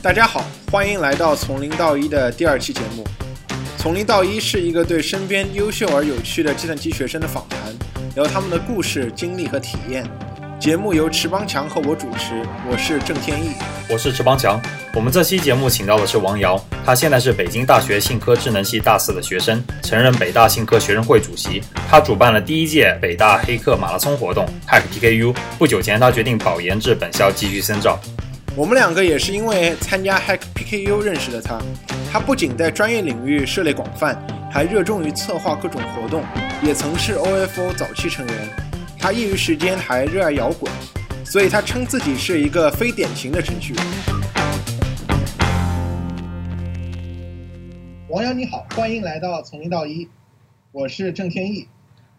[0.00, 3.04] 大家好，欢迎来到从零到一的第二期节目。
[3.76, 7.58] 从零到一是一个对身边优秀而有趣的计算机学生的访谈，
[8.14, 10.04] 聊他们的故事、经历和体验。
[10.58, 13.50] 节目由池邦强和我主持，我是郑天意。
[13.90, 14.60] 我是池邦强。
[14.92, 21.62] 我们这期节目请到的是王瑶，他现在是北京大学信科智能系大四的学生，曾任北大信科学生会主席。
[21.88, 25.34] 他主办了第一届北大黑客马拉松活动 Hack PKU。
[25.58, 27.98] 不久前，他决定保研至本校继续深造。
[28.54, 31.58] 我们两个也是因为参加 Hack PKU 认识的他。
[32.12, 36.22] 他不仅在专业领域涉猎广泛，还热衷于策划各种活动，
[36.62, 38.36] 也曾是 OFO 早期成员。
[38.98, 40.70] 他业余时间还热爱摇滚，
[41.30, 43.84] 所以他称自己是一个非典型的程序员。
[48.08, 50.08] 王瑶你好，欢迎来到从零到一，
[50.72, 51.68] 我是郑天意。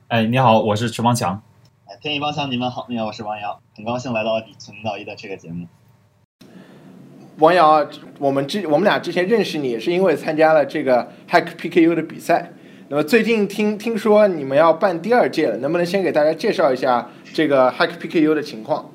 [0.09, 1.41] 哎，你好，我是池方强。
[1.85, 5.65] 哎，天意方强，你们好，你好，我是王瑶，很高兴来到从零到一的这个节目。
[7.39, 7.87] 王瑶，
[8.19, 12.51] 我们之我们俩之前认识你，也是因为参加了这个 Hack PKU 的比赛。
[12.91, 18.91] 那么最近听听说你们要办第二届了，能不能先给大家介绍一下这个 Hack PKU 的情况？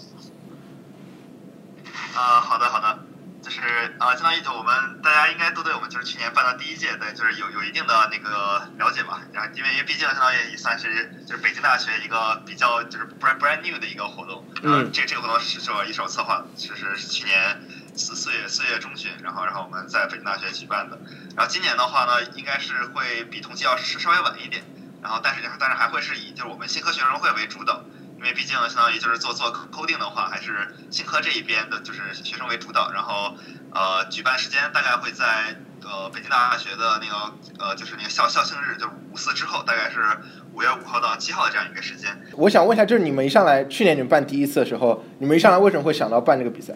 [2.14, 2.98] 啊，好的好的，
[3.42, 3.60] 就是
[3.98, 9.22] 啊，相当于就我们大家应该都对我们就是去年办的第一届，对，就是有有一定的那个了解吧。
[9.32, 14.44] 然后因为因为毕竟相当于也算是就是北京大学一个比较就是 brand brand new 的一个活动。
[14.62, 14.90] 嗯。
[14.92, 17.60] 这这个活动是是我一手策划，就是去年。
[17.96, 20.98] 四四月四月中旬，然后然后我们在北京大学举办的，
[21.36, 24.64] 然后今年的话呢，应该是会比同期要是稍微晚一点，
[25.00, 27.84] 然后但是但是还会是以就是我们新科学生会为主导，
[28.24, 33.36] 因为毕竟相当于就是做做 coding 的话，还是新科这一边的就是学生为主导，然后
[33.70, 40.00] 呃举办时间大概会在呃北京大学的那个呃就是那个校校庆日，就是五四之后，大概是
[40.54, 42.18] 五月五号到七号的这样一个时间。
[42.32, 46.72] 我想问一下，就是你们一上来去年你们办第一次的时候，你们一上来为什么会想到办这个比赛？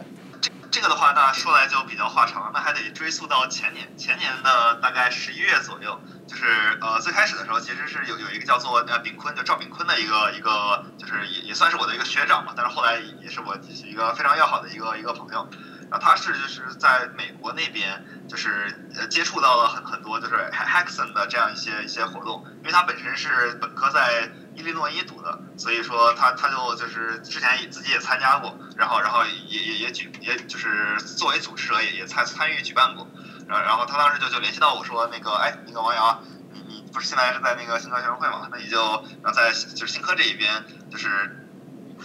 [0.71, 5.99] 这个的话，那说来就比较话长，那还得追溯到前年，前年的大概十一月左右，
[6.29, 6.45] 就是
[6.81, 15.49] 呃最开始的时候，其实是有有一个叫做呃炳坤，就赵炳坤的一个一个，就是也也算是我的一个学长嘛，但是后来也是我一个非常要好的一个一个朋友，
[15.91, 24.31] 然后他是就是在美国那边，就是呃接触到了很很多就是 Hackathon 的这样一些一些活动，因为他本身是本科在。
[24.59, 33.07] 伊利诺伊读的，所以说他他就就是之前自己也参加过，然后然后也也也举也就是作为组织者也也参参与举办过，
[33.49, 36.23] 然然后他当时就就联系到我说那个哎那个王瑶，
[36.53, 38.49] 你你不是现在是在那个新科学生会嘛？
[38.51, 38.79] 那你就
[39.23, 41.47] 然后在就是新科这一边就是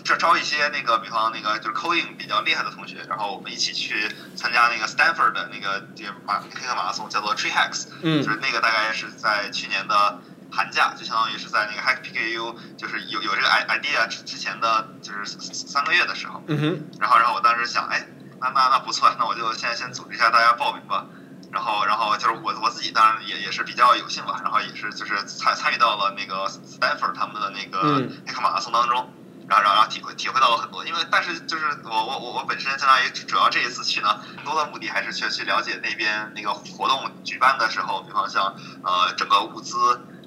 [0.04, 10.20] 这招一些那个比方那个就是 coding 比较厉害的同学，然后我们一起去参加那个 Stanford 的那个这个马黑客马拉松，叫做 Tree Hacks，嗯，就是那个大概是在去年的。
[10.56, 18.06] 寒假就相当于是在那个 Hack PKU，就是有有这个 idea 之之前的就是三个月的时候，嗯哼，然后然后我当时想，哎，
[18.40, 21.08] 那那那不错，那我就先先组织一下大家报名吧，
[21.54, 29.14] 然后然后就是我我自己当然也也是比较有幸吧，然后也是就是参参与到了那个 Stanford 他们的那个黑客马拉松当中，
[29.48, 39.78] 然后然后然后体会体会到了很多，因为但是就是我我我我本身相当于主要这一次去呢，更多的目的还是去去了解那边那个活动举办的时候，比方像呃整个物资。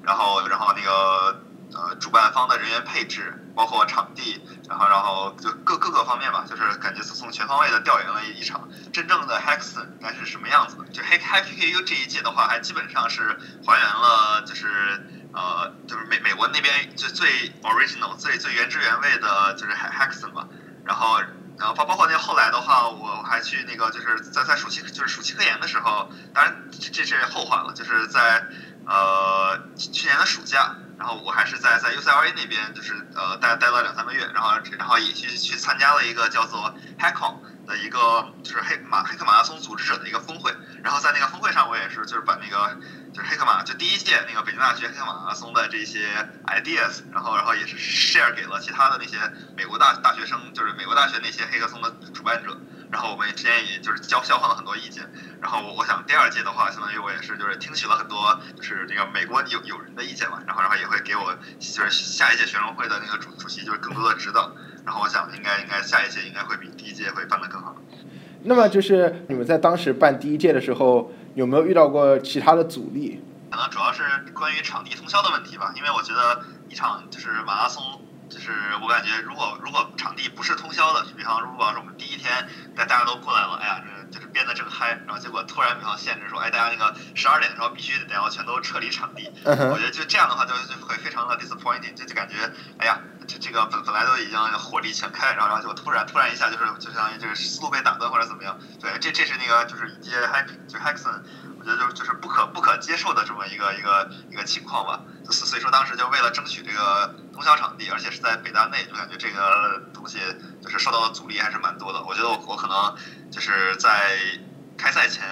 [0.07, 1.41] 然后，然后那个
[1.73, 10.85] 呃，主办方的人员配置，包括场地，然后，然后就各各个方面吧，就是感觉是从全方位的调研了一场真正的 Hackathon 应该是什么样子的。
[10.93, 13.35] 就 Hack Hack PKU 这一届的话，还基本上是
[13.65, 15.01] 还原了，就是
[15.33, 20.47] 呃，就是美美国那边就最 original、最最原汁原味的，就是 Hackathon 嘛。
[20.85, 21.19] 然后，
[21.57, 28.47] 然后包包括那后来的话，我还去那个就是在在暑期就是暑期科研的时候，当然这这是后话了，就是在。
[28.89, 37.37] 呃，去年的暑假，然后我还是在在 UCLA 那边，就是呃待待了两三个月，然后然后也去去参加了一个叫做 Hackon
[37.67, 40.51] 的一个就是黑马黑客马拉松组织者的一个峰会，
[40.83, 42.77] 然后在那个峰会上，我也是就是把那个
[43.13, 46.07] 就是黑客马就第一届那个北京大学黑客马拉松的这些
[46.47, 49.17] ideas，然后然后也是 share 给了其他的那些
[49.55, 52.57] 美国大大学生，就是美国大学那些黑客松的主办者。
[52.91, 55.03] 然后我们之间也就是交交换了很多意见，
[55.41, 64.51] 然后我我想第二届的话，相当于我也是就是听取了很多就是那个美国友友人的意见嘛，然后然后也会给我就是下一届学生会的那个主主席就是更多的指导，
[64.85, 67.75] 然后我想应该应该下一届应该会比第一届会办得更好。
[68.43, 73.21] 那么就是你们在当时办第一届的时候，有没有遇到过其他的阻力？
[73.51, 78.01] 可能主要是关于场地通宵的问题吧，因为我觉得一场就是马拉松。
[78.29, 78.51] 就是
[78.81, 82.45] 我感觉，如果如果场地不是通宵的，比方如果是我们第一天
[82.75, 89.31] 大大家都过来了，哎呀，就是编的正嗨，然后结果突然比方限制说，哎，大家那个十二点的时候必须得要全都撤离场地。
[89.45, 92.35] 我觉得就这样的话就就会非常的 disappointing，就就感觉，
[92.79, 98.57] 哎呀，这这个本本来都已经火力全开，然后然后就突然突然一下就是就相当于就是思路被打断或者怎么样。
[98.79, 101.21] 对，这这是那个就是一些 hack 就 hackson。
[101.67, 110.19] 觉得就就是不可不可接受的这么一个一个一个情况吧，所以说当时就为了争取这个通宵场地，而且是在北大内，就感觉这个东西
[110.67, 112.03] 就是受到的阻力还是蛮多的。
[112.03, 112.95] 我觉得我我可能
[113.31, 114.17] 就是在
[114.77, 115.23] 开赛前，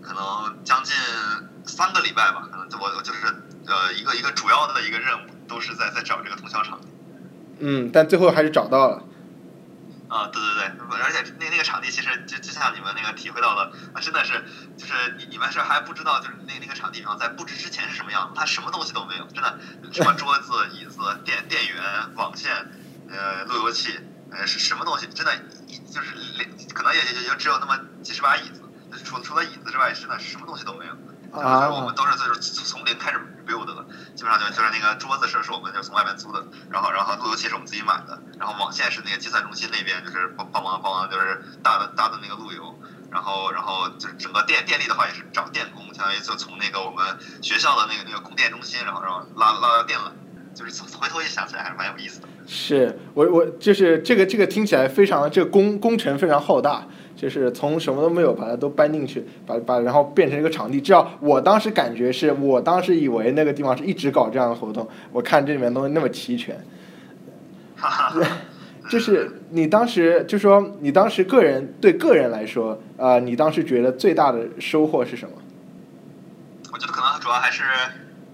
[0.00, 0.94] 可能将近
[1.66, 3.26] 三个礼拜吧，可能就我就是
[3.66, 6.86] 呃一个一个主要的一个任务都是在在找这个通宵场地。
[7.58, 9.02] 嗯，但最后还是找到了。
[10.08, 14.44] 啊，对对对，而且那那个场地其实就就像你们那个体会到的，啊，真的是
[14.76, 19.58] 就是你你们是还不知道，就是那那个场地，然后在布置之前是什么样，它什么东西都没有，真的
[19.90, 21.82] 什么桌子、椅子、电电源、
[22.14, 22.52] 网线、
[23.10, 23.98] 呃路由器，
[24.36, 25.34] 呃是什么东西，真的，
[25.66, 28.62] 一就是连可能也也也就只有那么几十把椅子，
[29.04, 30.92] 除除了椅子之外，真的什么东西都没有。
[31.32, 33.74] 啊，我们都是就是从零开始 build 的，
[34.14, 42.78] 基本上就就是那个桌子是是我们就从外面租的，然后然后路由器是我们自己买的，然后网线是那个计算中心那边就是帮帮忙帮忙就是搭的搭的那个路由，
[43.10, 47.04] 然后然后就是整个电电力的话也是找电工，相当于就从那个我们
[47.42, 50.12] 学校的那个那个供电中心，然后然后拉拉到电缆，
[50.56, 52.28] 就是回头一想起来还是蛮有意思的。
[52.46, 56.88] 是我我就是这个这个听起来非常这个工工程非常浩大。
[57.16, 60.78] 就是从什么都没有把它都搬进去，把把然后变成一个场地。
[60.78, 64.86] 至少我当时感觉是我当时以为那个地方是一直搞这样的活动。
[65.10, 66.54] 我看这里面东西那么齐全，
[68.90, 75.32] 就是你当时就说你当时个人对个人来说，呃，你当时觉得最大的收获是什么？
[76.70, 77.62] 我觉得可能主要还是。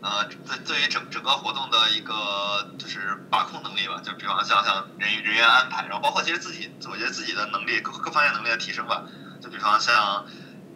[0.03, 9.05] 呃，对，对于整整个活动的一个就是把控能力吧，就比方像像人人员安排，然后包括其实自己，我觉得自己的能力各各方面能力的提升吧。
[9.41, 10.27] 就比方像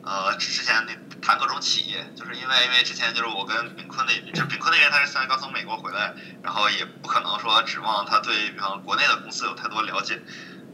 [0.04, 10.22] 呃之前那谈各种企业，就是因为因为之前就是我跟炳坤那，就炳坤那边他是现在刚从美国回来，然后也不可能说指望他对比方国内的公司有太多了解，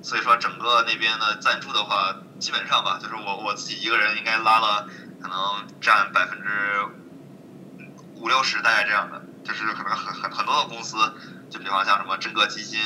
[0.02, 4.86] 所以说整个那边的赞助的话，基本上吧，就是我我自己一个人应该拉了
[5.22, 7.01] 可能占百分之。
[8.22, 10.96] 五六十大概这样的，就是可能很很很多的公司，
[11.50, 12.78] 就比方像什么真格基金，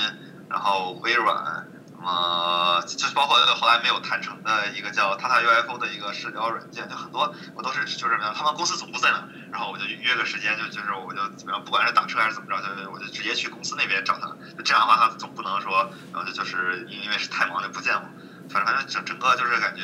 [0.49, 18.00] 然后微软，什么就包括后来没有谈成的一个叫 Tata UFO 的一个社交软件，就很多我都是就是他们公司总部在哪，然后我就约个时间，就就是我就怎么样，不管是打车还是怎么着，就我就直接去公司那边找他，就这样的话他总不能说，然后就就是因为是太忙就不见我，
[18.49, 19.82] 反正反正整整个就是感觉。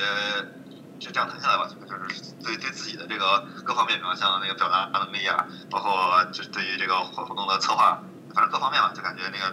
[1.03, 8.01] 就这样谈下来吧，就是对对自己的这个各方面，比方像那个表达能力啊，包括就是对于这个活活动的策划，
[8.33, 9.53] 反正各方面吧，就感觉那个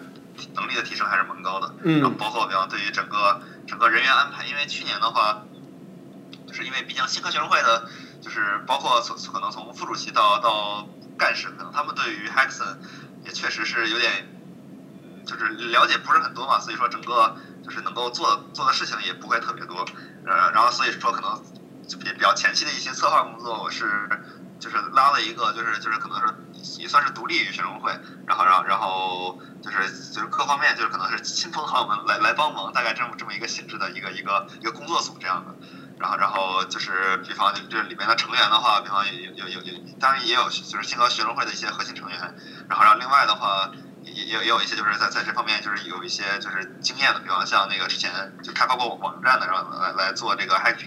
[0.53, 1.73] 能力的提升还是蛮高的。
[1.83, 2.01] 嗯。
[2.01, 5.41] 然后包括比方对于整个整个人员安排，因为去年的话，
[6.45, 7.89] 就是因为毕竟新科学生会的，
[8.21, 10.87] 就是包括从可能从副主席到到
[11.17, 12.77] 干事，可能他们对于 Hexon
[13.25, 14.11] 也确实是有点，
[15.35, 19.85] 就是了解不是很多嘛，所以说整个就是能够做做的事情也不会特别多。
[20.25, 21.43] 呃，然后所以说可能
[21.99, 24.09] 比比较前期的一些策划工作，我是
[24.59, 27.91] 就是拉了一个，就是就是可能是也算是独立于学生会，
[28.27, 35.55] 然后然后然后就是就是各方面就是可能是亲朋好友们来来帮忙，大概这么这么一个性质的一个一个一个工作组这样的。
[35.99, 42.19] 然后然后就是比方就这里面的成员的话，比方有有有有，当然也有就是新和学生会的一些核心成员。
[42.69, 43.71] 然后然后另外的话。
[44.03, 48.11] 也也也有一些就是在在这方面就是有一些就是经验的，比方像那个之前
[48.43, 50.77] 就开发过网站的，然后来来做这个 Hack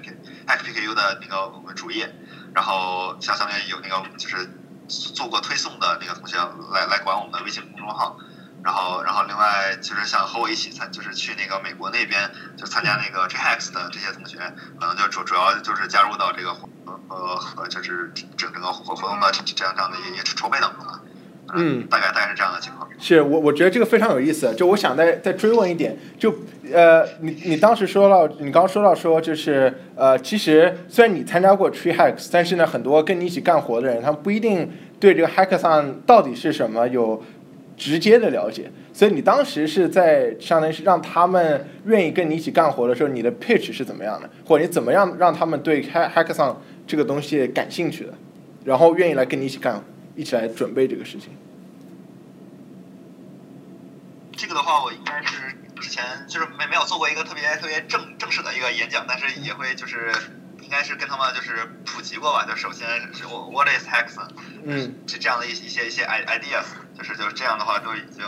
[0.47, 2.15] Hack PKU 的那个我们主页，
[2.55, 4.49] 然后像上面有那个就是
[4.89, 6.37] 做过推送的那个同学
[6.73, 8.17] 来来管我们的微信公众号，
[8.65, 14.39] 然后然后另外就是像和我一起参就是去那个美国那边就参加那个 j h a x 的这些同学，
[14.81, 16.51] 可能就主主要就是加入到这个
[17.09, 21.01] 呃和就是整整个活活动的这样这样的一些筹备当中了。
[21.55, 22.89] 嗯，大概大概是这样的情况。
[22.99, 24.53] 是我我觉得这个非常有意思。
[24.55, 26.35] 就我想再再追问一点，就
[26.73, 37.23] 呃，你你当时说到，你刚刚说到说，就是呃，其实虽然你参加过 Tree Hacks，但是呢，很多跟你一起干活的人，他们不一定对这个 Hackathon 到底是什么有
[37.77, 38.71] 直接的了解。
[38.95, 46.57] 所以你当时是在相当于是让他们愿意跟你一起干活的时候，你的 pitch 是怎么样的，或者你怎么样让他们对 Hackathon
[46.87, 48.13] 这个东西感兴趣的，
[48.65, 49.83] 然后愿意来跟你一起干。
[50.15, 51.37] 一起来准备这个事情。
[54.37, 60.13] 这个的话，我应该是之前就是没没有做过一个特别特别正正式的一个演讲，但是也会就是
[60.61, 62.45] 应该是跟他们就是普及过吧。
[62.45, 64.29] 就首先是我 What is Hexon？
[64.65, 66.65] 嗯，这这样的一一些一些 ideas，
[66.97, 68.25] 就是就是这样的话都已经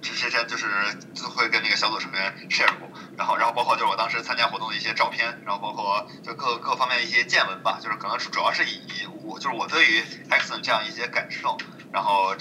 [0.00, 0.66] 之前就是
[1.12, 2.88] 就会跟那个小组成员 share 过。
[3.16, 11.56] 然后然后包括就是我当时参加活动的一些照片，然后包括就各各方面的一些见闻吧，就是可能主要是以以我就是我对于 Hexon 这样一些感受，
[11.92, 12.34] 然后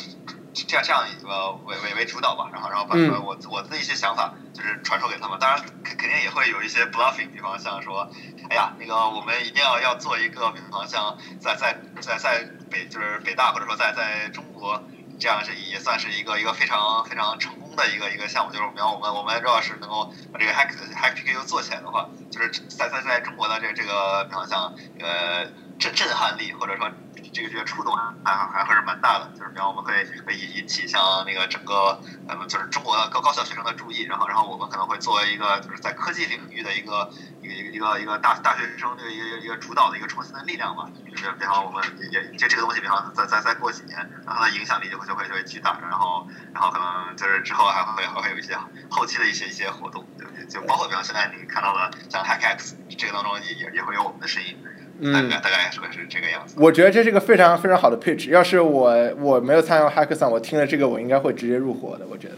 [0.54, 8.10] 这样这样一个为为为主导吧，然后然后把我我的一些想法就是传授给他们，当然肯肯定也会有一些 bluffing，比方像说，
[8.50, 14.84] 哎呀那个我们一定要要做一个，比方像在在在在北就是北大或者说在在中国。
[15.18, 25.46] 这样是也算是一个一个非常非常成功的一个一个项目，就是我们我们我们如果是能够把这个 Hack Hack PKU 做起来的话，就是在在在中国的这个这个比方像呃
[25.80, 26.90] 震震撼力或者说
[27.34, 37.10] 这个这个触动还还还是蛮大的，就是比方我们会会引引起像那个整个呃就是中国的高高校学生的注意，然后然后我们可能会作为一个就是在科技领域的一个
[37.42, 40.90] 一个一个一个大大学生的一个一个主导的一个创新的力量吧。
[41.10, 48.58] 就是比方我们也这这个东西，比方再再再过几年，然后它的影响力就会就会就会巨大，然后然后可能就是之后还会还会有一些
[48.90, 54.58] 后期的一些一些活动，对不对就包括比方现在你看到的像 HackX 这个当中也也也会有我们的身影，
[55.02, 56.56] 大概大概是会是这个样子。
[56.58, 58.30] 我觉得这是个非常非常好的配置。
[58.30, 62.06] 要是我我没有参加 Hackathon，我听了这个我应该会直接入伙的。
[62.10, 62.36] 我觉得。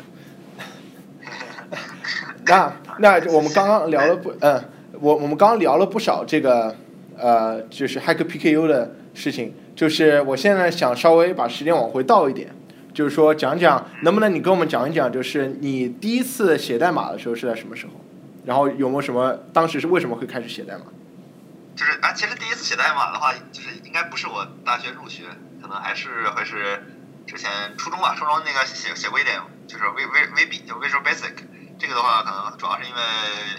[2.47, 4.63] 那那我们刚刚聊了不嗯，
[4.99, 6.75] 我我们刚刚聊了不少这个。
[7.19, 12.47] 呃，就是 Hack PKU 的事情，就是我现在想稍微把时间往回倒一点，
[12.93, 17.93] 就是说讲讲，能不能你跟我们讲一讲，就是你第一次写代码的时候是在什么时候？
[18.45, 20.81] 然后有没有什么当时是为什么会开始写代码？
[21.77, 25.29] 就是啊，其实第一次写代码的话，就是应该不是我大学入学，
[25.61, 26.83] 可能还是会是
[27.27, 31.35] 之前初中吧，初中那个写写过一点，就是 V V V B 就 Visual Basic，
[31.79, 33.01] 这个的话可能主要是因为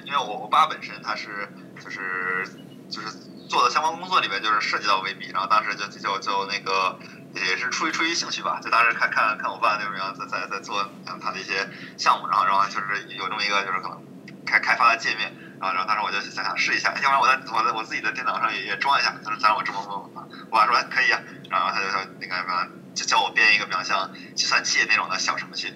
[0.04, 1.48] 因为我我爸本身他是
[1.82, 2.46] 就是
[2.90, 3.08] 就是。
[3.48, 6.98] 做的相关工作里面就是涉及到 VB，然后当时就就就那个
[7.32, 10.87] 也是出于出于兴趣吧，就当时看看看我爸那种样在在在做
[11.18, 14.02] 他的一些项目，然后然后就是有这么一个就是可能
[14.44, 20.09] 开开发的界面，然后然后当时我就想想试一下，要不然我在我在我自己的电脑上也也装一下，他说让我这么问我
[20.50, 25.73] 爸说可以啊，然后他就说那个什么就叫我编一个比较像计算器那种的小程序，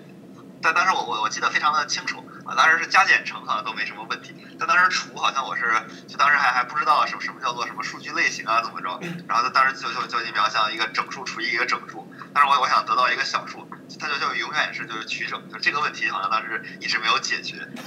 [0.62, 4.34] 但当时我我我记得非常的清楚啊，当时是加减乘好像都没什么问题。
[4.58, 5.62] 但当时除好像我是，
[6.06, 13.68] 就当时还还不知道什么什么叫做什么数据类型啊怎么着，然后他当时就就就你比方像一个整数除以一个整数，但是我我想得到一个小数，
[14.02, 17.56] 他就就永远是就是取整，就这个问题好像当时一直没有解决，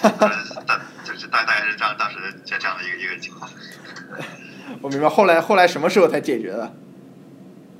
[0.65, 3.49] 但就是大大概是这样当时这这样的一个一个情况。
[4.81, 6.73] 我明白，后来后来什么时候才解决的？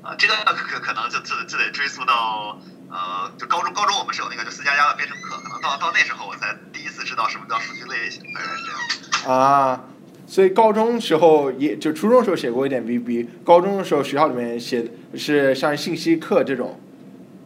[0.04, 2.60] 啊，这个可可能就就就得追溯到。
[2.88, 9.36] 呃，就高中，高中我们是有那个就四加加的编程课，可能到到那时候我才第一次知道什么叫数据类型，大概是这样。
[9.38, 9.84] 啊，
[10.27, 16.80] 所以高中时候也就初中时候写过一点 VB，高中的时候学校里面写是像信息课这种。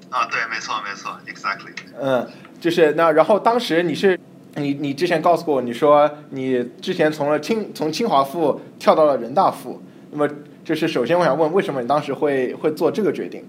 [0.10, 1.72] 啊，对，没错，没错，exactly。
[2.00, 2.28] 嗯，
[2.60, 4.20] 就是那然后当时你是
[4.56, 10.28] 你你之前告诉过我，你说你之前从了清从清华附跳到了人大附，那么
[10.66, 13.48] 就是首先我想问，为什么你当时会会做这个决定？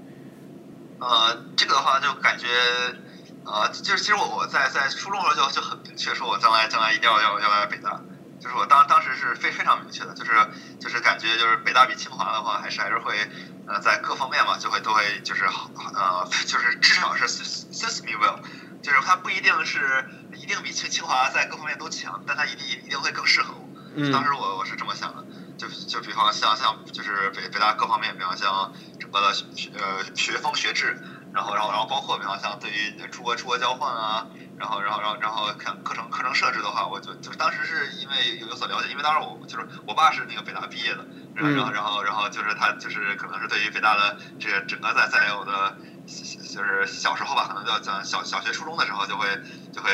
[0.99, 2.47] 呃，这个的话就感觉，
[3.45, 7.99] 呃，就是其实我我在在初中的时候就就很明确，说我将来将来一定要要要来北大，
[8.41, 10.33] 就是我当当时是非非常明确的，就是
[10.81, 13.15] 就是感觉就是北大比清华的话，还是还是会
[13.67, 18.41] 呃在各方面嘛，就会都会就是呃 就是至少是 suits me well，
[18.83, 20.05] 就是它不一定是
[20.35, 23.69] 一定比清清华在各方面都强，但它一定一定会更适合我。
[24.13, 25.25] 当时我我是这么想的，
[25.59, 28.73] 就就比方像像就是北北大各方面，比方像。
[29.01, 30.97] 整个的学呃学风学制，
[31.33, 49.27] 然后然后然后包括比方像对于出国出国交换啊，然后然后然后然后看课程课程设置的话，我就就当时是因为有有所了解，因为当时我就是我爸是那个北大毕业的，然后然后然后然后就是他就是可能是对于北大的这个整个在在有的，就是小时候吧，可能叫讲小小学初中的时候就会
[49.73, 49.91] 就会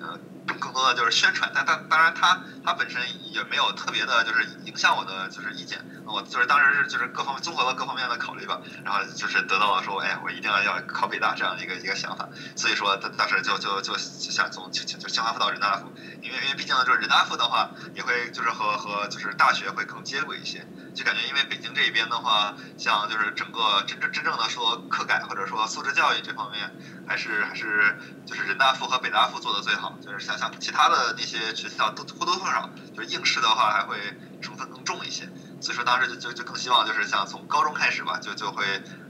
[0.00, 0.18] 呃。
[0.46, 5.84] 更更多的就是宣传，但但当然他他本身也没有特别的，就是影响我的就是意见。
[6.06, 12.28] 我就是当时是就是各方面综合了各方面的考虑吧，然后就是得到了说，哎，我一定要要考北大这样的一个一个想法。
[12.54, 20.64] 所以说当当时就就就想从就就清华附到人大附，因为因为毕竟就是人大附的话，也会就是和和就是大学会更接轨一些。
[20.94, 26.70] 就感觉因为北京这边的话，像就是整个真正真正的说课改或者说素质教育这方面，
[27.04, 30.36] 还是还是就是人大附和北大附做的最好，就是像。
[30.36, 33.96] 像其他的那些学校都或多或少就是应试的话还会
[34.42, 35.26] 成分更重一些，
[35.60, 38.64] 所以说当时就就就更希望就是像从高中开始吧，就就会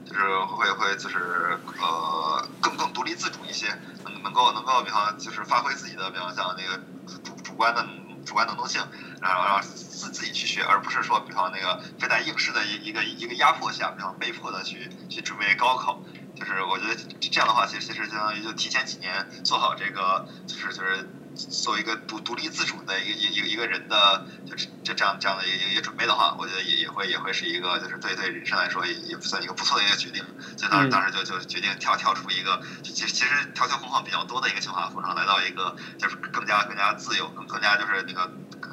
[0.05, 3.69] 就是会会就是呃更更独立自主一些，
[4.05, 6.81] 能能够能够比方就是发挥自己的比方像那个
[7.19, 7.85] 主主观的
[8.25, 8.81] 主观能动性，
[9.21, 16.01] 然后然后自自己去学，而不是说比方那个非在应试的一一个一个压迫下，比方被迫的去去准备高考，
[16.37, 21.09] 就是我觉得这样的话，其实其实相当于就提前几年做好这个就是就是。
[21.37, 30.25] 作为一个独独立自主的一个一个一个人的，就是这这样这样的一个一个准备的话，我觉得也也会也会是一个就是对对人生来说也也算一个不错的一个决定。
[30.57, 38.71] 所以当时当时就就决定跳跳出一个，其实其实条条框框比较多的一个清华附上，来到一个就是更加更加自由，更更加就是那个可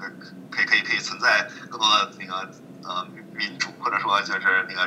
[0.50, 2.50] 可以可以可以存在更多的那个
[2.84, 3.06] 呃
[3.36, 4.82] 民主或者说就是那个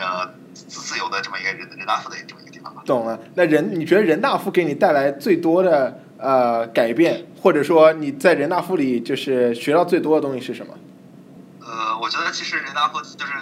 [0.00, 2.82] 呃自自由的这么一个人人大附的这么一个地方吧。
[2.84, 3.18] 懂了。
[3.34, 10.72] 那人你觉得人大附给你带来最多的呃改变，或者说你在人大附里就是学到最多的东西是什么？
[11.60, 13.32] 呃，我觉得其实人大附就是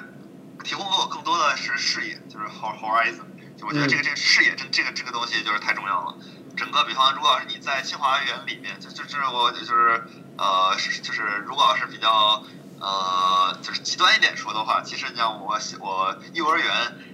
[0.65, 3.29] 提供给我更多的是视野，就是 horizon。
[3.57, 6.17] 就我觉得这个这个视野这这个这个东西就是太重要了。
[6.57, 10.03] 整个比方，如果要是你在清华园里面，就就就是我就是
[10.39, 12.43] 呃就是如果要是比较
[12.81, 16.67] 呃就是极端一点说的话，其实你像我我幼儿园、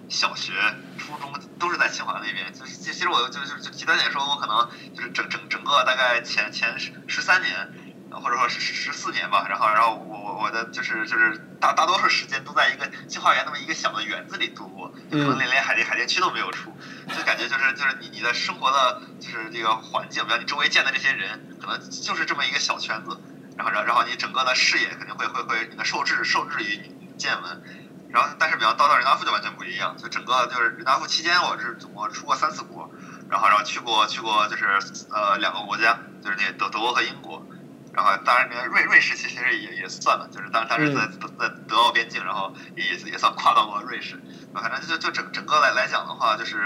[0.08, 0.52] 小学、
[0.98, 2.52] 初中都是在清华那边。
[2.52, 7.86] 就是其实我就是就极端点说，我可能就是整整整个大概前前十十三年。
[8.08, 16.74] 或者说是十十四年吧，然后然后我我我的就是就是大大多数时间都在一个清华园那么一个小的园子里度过，可能连连海淀海淀区都没有出，
[17.08, 23.20] 就感觉就是就是你你的生活的就是这个环境，比如你周围见的这些人，可能就是这么一个小圈子，
[23.58, 27.62] 然后然然后你整个的视野肯定会会会你的受制受制于你见闻，
[28.08, 32.90] 然后但是比方到到人大附就完全不一样，就整个就是人大附期间我是总共出过三次国，
[33.28, 34.64] 然后然后去过去过就是
[35.10, 37.44] 呃两个国家，就是那德德国和英国。
[37.92, 41.06] 然后，当然，那个瑞瑞士其实也也算了，就是当当时在
[41.38, 44.20] 在德奥边境，然后也也算跨到过瑞士。
[44.52, 46.58] 反正就就整整个来来讲的话，就是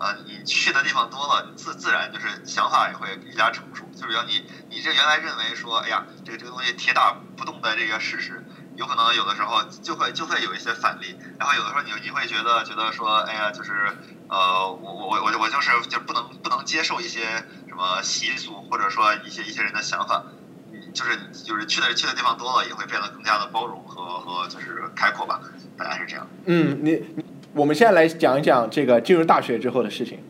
[0.00, 3.84] 呃，你去的地方多了，自自然就是想法也会愈加成熟。
[3.94, 8.42] 就比如你你这原来认为说，哎呀，这个这个东西铁打不动的这个事实，
[8.76, 11.16] 有可能有的时候就会就会有一些反例。
[11.38, 13.72] 然后有的时候你你会觉得觉得说，哎呀，就是
[14.28, 17.20] 呃，我我我我我就是就不能不能接受一些
[17.68, 20.24] 什么习俗，或者说一些一些人的想法。
[20.94, 25.40] 就是就是去的去的地方多了，也会变得更加的包容和和就是开阔吧，
[25.76, 26.26] 大概是这样。
[26.44, 27.02] 嗯，你
[27.54, 30.22] 我们现在来讲一讲这个进入大学之后的事情。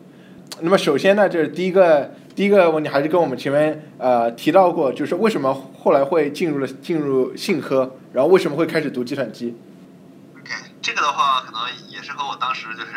[0.60, 9.56] 那么首先呢，就是第一个第一个问题还是跟我们前面呃提到过，就是为什么后来会进入了进入信科，然后为什么会开始读计算机
[10.38, 12.92] ？OK，这个的话可能也是和我当时就是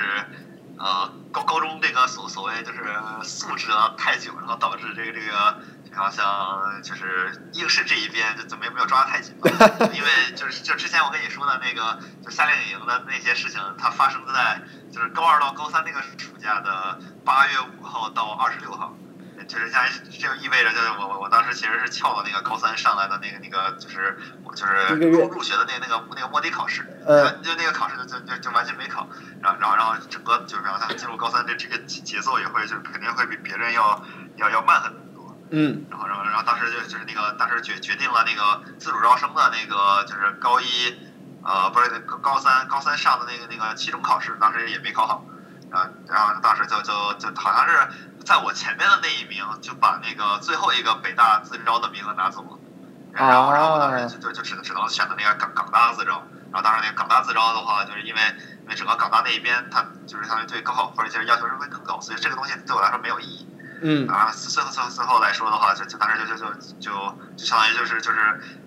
[0.77, 2.79] 呃高高中这个所所谓就是
[3.23, 5.57] 素质啊太久，然后导致这个这个。
[5.95, 9.47] 然后像就是应试这一边就怎么也没有抓得太紧吧，
[9.95, 18.93] 因为就是就之前我跟你说的那个就夏令营的那些事情，它发生在就是高二到高三那个暑假的八月五号到二十六号，
[19.47, 26.83] 就是像这就意味着就是我我我当时其实是翘了那个高三上来的那个那个就是我就是入入学的那那个那个摸底考试，
[27.41, 29.07] 就那个考试就就就就完全没考，
[29.41, 34.03] 然后然后然后整个就是然后他进入高三这这个节奏也会就是肯定会比别人要
[34.35, 35.04] 要要慢很多。
[35.51, 40.65] 嗯，然后，然后，然后当时就就是那个，当时决决定了那个自主招生的那个，就是高一，
[41.43, 45.23] 呃，不是高高三，高三上的那个那个期中考试，当时也没考好，
[45.69, 52.59] 然后，然后当时就就就好像是在我前面的那一名就把那个最后一个北大自招的名额拿走了，
[53.13, 58.21] 然后，然后当时就就就只能只能选择那个港港大自招，然后当时那个港大自招的话，就是因为
[58.63, 63.47] 因为整个港大那一边，它就是相当于对高考或者其实要求是会更高，所以这个东西对我来说没有意义。
[63.81, 66.91] 嗯啊，最后最后最后来说的话，就就当时就就就
[67.35, 68.17] 就相当于就是就是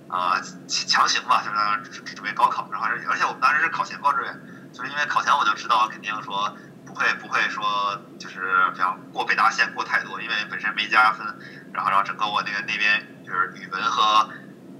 [0.08, 1.42] 呃强行吧，
[1.84, 4.40] 就是准备高考，然后而且我们当时是考前报志愿，
[4.72, 7.64] 就是因为考前我就知道肯定说不会不会说
[8.18, 11.26] 就是想过北大线过太多，因为本身没加分，
[11.72, 14.28] 然后然后整个我那个那边就是语文和。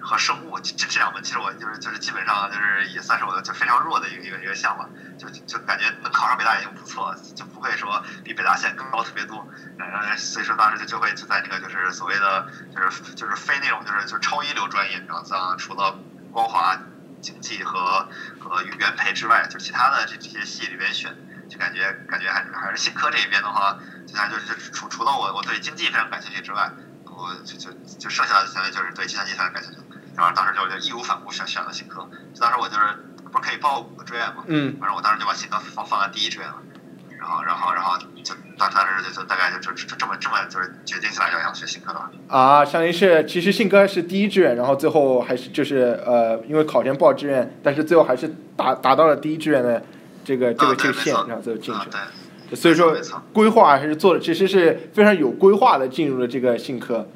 [0.09, 4.83] 和生物这这两门，其实我就是就是基本上就是也算是我的就非常弱的一个一个一个项目，
[5.19, 9.47] 就就感觉能考上北大已经不错了，就不会说比北大线更高特别多。
[9.77, 15.95] 然后所以说当时就就会就在那个就是所谓的就是就是非那种就是就超一流专业，然后像除了
[16.33, 16.75] 光华
[17.21, 18.09] 经济和
[18.41, 21.15] 和原培之外，就其他的这这些系里边选，
[21.51, 26.73] 就感觉感觉还是还是信科这一边的话，就像就是除除了我我对经济非常感兴趣之外，
[27.05, 29.79] 我就就就剩下的相当于就是对计算机非常感兴趣。
[30.19, 32.05] 然后当时就就义无反顾选选了信科，
[32.41, 32.81] 当时我就是
[33.31, 36.57] 不是可以报五个志愿嘛，嗯，反正我当时就把信科放放在第一志愿了，
[37.17, 42.11] 然后然后然后就当当时就就大概就就就这么这么就是决定下来要要学信科了。
[42.27, 49.81] 啊，相当于是其实信科是第一志愿，然后最后还是就是呃，因为考前报志愿，但是最后还是达达到了第一志愿的
[50.25, 51.89] 这个这个这个线，然后最后进去。
[52.51, 52.97] 对，所以说
[53.33, 57.07] 规划还是做的，其实是非常有规划的进入了这个信科。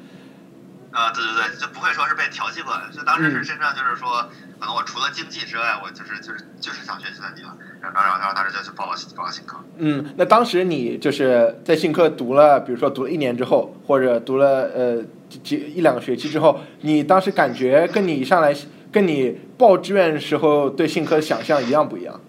[0.93, 4.29] 啊，对对对，就不会说是被调剂过来，就当时是真正就是说，
[4.59, 9.57] 可能我除了经济之外，我就是就是就是想学计算机了，然后然后当时就去报了报了信科。
[9.77, 15.03] 嗯，那当时你就是在信科读了，比如说读了一年之后，或者读了呃
[15.43, 18.55] 几一两个学期之后，你当时感觉跟你上来
[18.91, 22.21] 跟你报志愿时候对信科的想象一样不一样？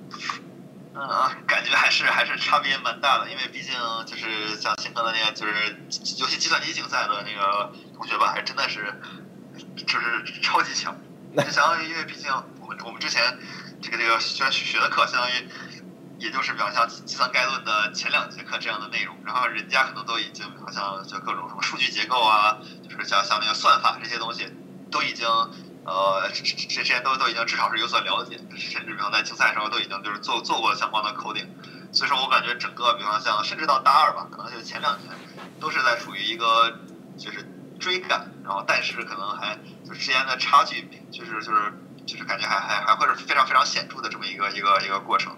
[0.97, 3.75] 嗯，感觉还是还是差别蛮大的，因为毕竟
[4.07, 5.77] 就是像新科的那个，就是
[6.19, 8.95] 尤其计算机竞赛的那个同学吧，还真的是
[9.77, 10.97] 就是超级强。
[11.37, 12.31] 就相当于，因为毕竟
[12.61, 13.21] 我们我们之前
[13.83, 15.49] 这个这个学学的课，相当于
[16.21, 24.47] 也就是比方像计算概论的前两节课这样的内容，然后人家可能都已经好像就各种什么数据结构啊，就是像像那个算法这些东西，
[24.93, 25.27] 都已经
[25.85, 31.49] 呃这这这些都都已经至少是有所了解，甚至比方在竞赛的时候都已经就是做做过相关的 coding，
[31.93, 35.11] 所以说我感觉整个比方像甚至到大二吧，可能就前两年
[35.61, 36.79] 都是在处于一个
[37.19, 37.47] 就是
[37.79, 40.89] 追赶，然后但是可能还就是之间的差距。
[41.15, 41.73] 就是就是
[42.05, 45.37] 就是感觉还还还会是非常非常显著的这么一个一个一个过程，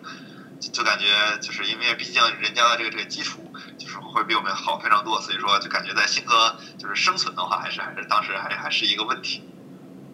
[0.73, 9.47] 就感觉就是因为毕竟人家的这个这个基础就是会比我们好非常多，所以说就感觉在新科就是生存的话，还是还是当时还还是一个问题。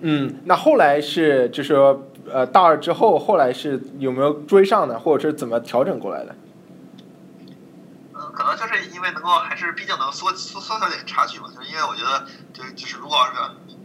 [0.03, 6.35] 嗯，那后来是就是说呃大二之后，后来是有没有追上呢，或者是怎么调整过来的？
[8.15, 13.33] 嗯，可能就是因为能够还是毕竟能缩缩缩小点差距嘛，就是因为我觉得就就是如果要是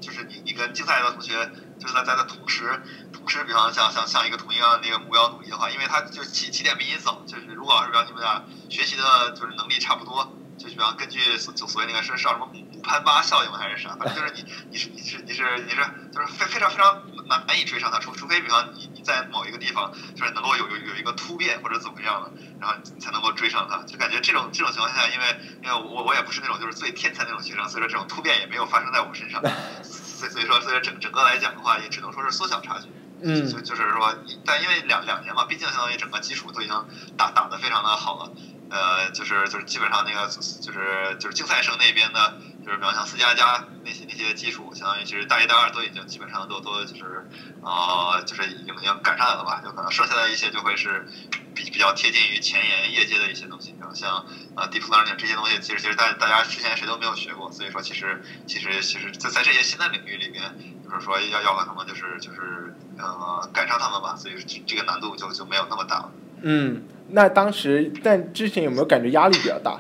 [0.02, 1.34] 就是你你跟竞赛的同学。
[1.80, 2.66] 就是在在的同时，
[3.14, 9.04] 同时，比方像像像一个同样那个目标努力的话，因为他就起起点比你早，就是如果要是比方你们俩学习的
[9.36, 15.78] 就是能力差不多，就是比方根据所就所谓那个是叫什么母攀八效应还是啥，反正就是你你是你是你是你是
[16.12, 25.26] 就是非非常非常难难以追上他，除除非比方你你在某一个地方就是能够有有有一个突变或者怎么样的，然后你才能够追上他，就感觉这种这种情况下，因为
[25.64, 29.42] 因为我我也不是那种就是最天才那种学生，所以说这种突变也没有发生在我身上。
[30.18, 32.88] 所所以说，所以说整整个来讲的话，也只能说是缩小差距。
[33.22, 34.16] 嗯，就就是说，
[34.46, 38.32] 但因为两两年嘛，毕竟相当于整个基础都已经打打得非常的好了。
[38.70, 47.28] 呃，就是就是基本上那个就是就是竞赛生那边的，就是比方像四加加那些那些基础，相当于其实大一、大二都已经基本上都都就是
[47.62, 51.08] 呃就是已经已经赶上来了吧，就可能剩下的一些就会是
[51.56, 54.26] 比比较贴近于前沿业界的一些东西，然后像
[54.56, 60.54] 呃 deep learning 这些东西，其实其实大大家之前谁都没有学过，所以说其实其实其实在在这些新的领域里面，
[60.84, 66.12] 就是说要要和他们就是就是呃赶上他们吧，所以这个难度就就没有那么大了。
[66.42, 66.84] 嗯。
[67.10, 69.80] 那当时，但之前有没有感觉压力比较大？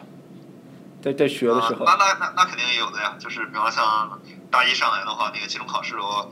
[1.01, 1.85] 在在学的时候？
[1.85, 3.15] 那那那那肯定也有的呀。
[3.19, 6.31] 就是比方像大一上来的话，那个期中考试我，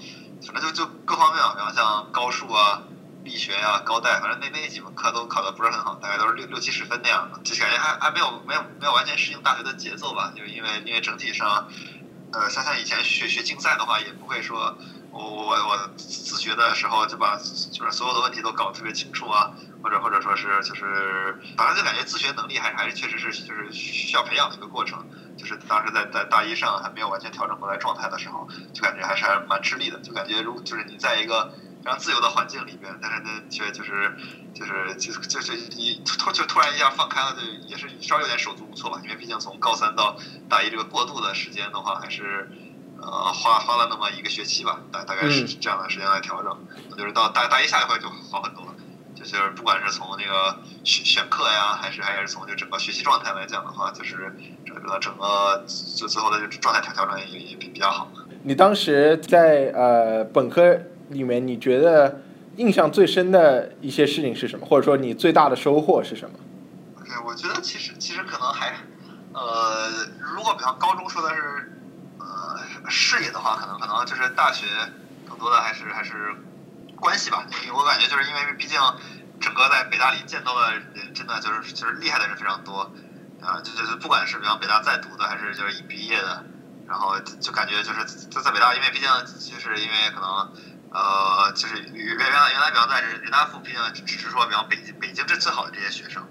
[0.51, 2.81] 反正就就各方面啊，比方像高数啊、
[3.23, 10.34] 力学呀、高代，反正那那几门课都考的不是很好，大概都是六六七十分那样的，就感觉还还没有没有没有完全适应大学的节奏吧。
[10.36, 11.67] 就因为因为整体上，
[12.34, 14.75] 呃，像像以前学学竞赛的话，也不会说
[15.23, 19.51] 我我我自学的时候就把就是所有的问题都搞特别清楚啊。
[19.82, 24.97] 或者或者说是就是，反正就感觉自学能力还是还是确实是就是需要培养的一个过程。
[25.38, 29.99] 就是当时在在大一上还没有完全调整过来状态的时候，就感觉还是还蛮吃力的。
[29.99, 34.17] 就感觉如就是你在一个非常自由的环境里边，但是呢却就是
[34.56, 38.99] 就是就就是你突就突然一下放开了，就也是稍微有点手足无措吧。
[39.04, 40.17] 因为毕竟从高三到
[40.49, 42.49] 大一这个过渡的时间的话，还是
[43.01, 46.58] 呃花花了那么一个学期吧，大大概是这样的时间来调整。
[46.97, 48.73] 就是到大大一下一回就好很多了。
[49.15, 58.12] 就是不管是从那个选选课呀，还是还是从就整个学习状态来讲的话，就是整个整个就最后的状态调调整也也比比较好。
[58.43, 60.77] 你当时在呃本科
[61.10, 62.21] 里面，你觉得
[62.58, 64.65] 印象最深的一些事情是什么？
[64.65, 66.38] 或者说你最大的收获是什么
[67.01, 68.75] ？OK，我觉得其实其实可能还
[69.34, 69.89] 呃，
[70.36, 71.71] 如果比方高中说的是
[72.25, 74.65] 呃事业的话，可能可能就是大学
[75.29, 76.35] 更多的还是还是
[76.95, 77.45] 关系吧。
[77.63, 78.79] 因为我感觉就是因为毕竟。
[79.38, 82.89] 整个在北大里见到的人，真的就是就是厉害的人非常多，
[83.41, 86.45] 啊，就就是不管是比方北大在读的，还是就是已毕业的，
[86.88, 90.53] 然后就感觉就是就在北大，因为毕竟就是因为可能
[90.89, 96.25] 呃，就是原原来原来比方在人大附，毕竟只是说比方北京北京这最好的这些学生，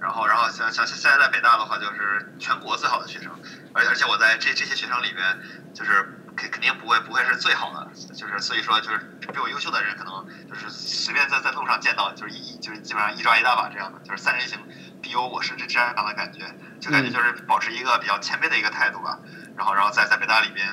[0.00, 3.30] 然后然后像像现在在北大的话，就是全国最好的学生，
[3.74, 6.14] 而而且我在这这些学生里面，就是。
[6.38, 8.98] 肯肯定不会不会是最好的，就是所以说就是
[9.32, 14.56] 比我优秀的人，可能就是随便在在路上见到，就是一就是基本上一抓一大把这样的，就是三人行
[15.02, 16.46] 必有我师这这样的感觉，
[16.78, 19.18] 就感觉就是保持一个比较谦卑的一个态度吧。
[19.56, 20.64] 然后然后在在北大里边，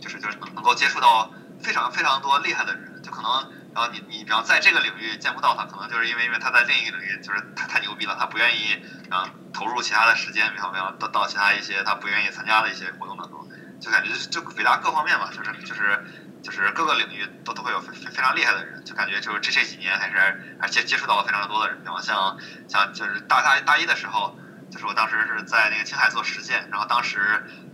[0.00, 1.30] 就是就是能能够接触到
[1.62, 13.38] 非常非常多厉害的人，就可能然后你你比方在这个领域见不到他，可能就是因为因为他在另一个领域就是他太牛逼了，他不愿意啊投入其他的时间，比方比方到到其他一些他不愿意参加的一些活动当中。
[13.80, 16.04] 就感觉就就北大各方面嘛，就是就是
[16.42, 22.36] 就是各个领域都都会有非非常厉害的人，就感觉就是这这几年还是还接接触到了非常多的人，比方像
[22.68, 24.36] 像就是大大大一的时候，
[24.70, 27.18] 就是我当时是在那个青海做实践，然后当时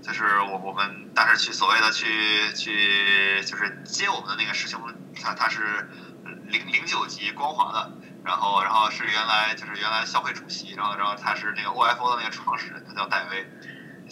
[0.03, 4.81] 就是我我们当时去所谓的去去就是接我们的那个师兄，
[5.23, 5.89] 他他是
[6.47, 7.93] 零零九级光华的，
[8.25, 13.47] 然后然后是原来就是原来校会主席，然后然后他是那个 OFO 的那个创始人，他叫戴威。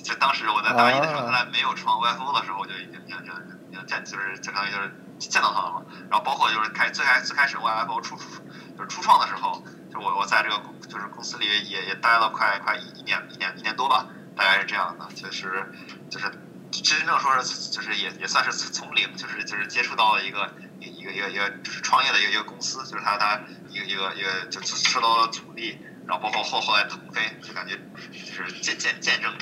[0.03, 3.33] 就当时我在大一的时候，他还没有创 OFO 的时候，我就已经已经已经
[3.71, 5.83] 已经见就是相当于就是见到他了嘛。
[6.11, 8.43] 然后包括就是开最开最开始 OFO 初初
[8.77, 10.59] 就是初创的时候，就我我在这个
[10.95, 15.67] 就是公司里也也待了快快一年一年一年多吧，大概是这样的，就是
[16.09, 16.31] 就是
[16.71, 27.75] 真正说是就是也也算是从零就是就是接触到了一个一个一个一个就是创业的一个一个公司，就是他他一个一个一个就受到了阻力，然后包括后后来腾飞，就感觉
[28.13, 29.33] 就是见见见证。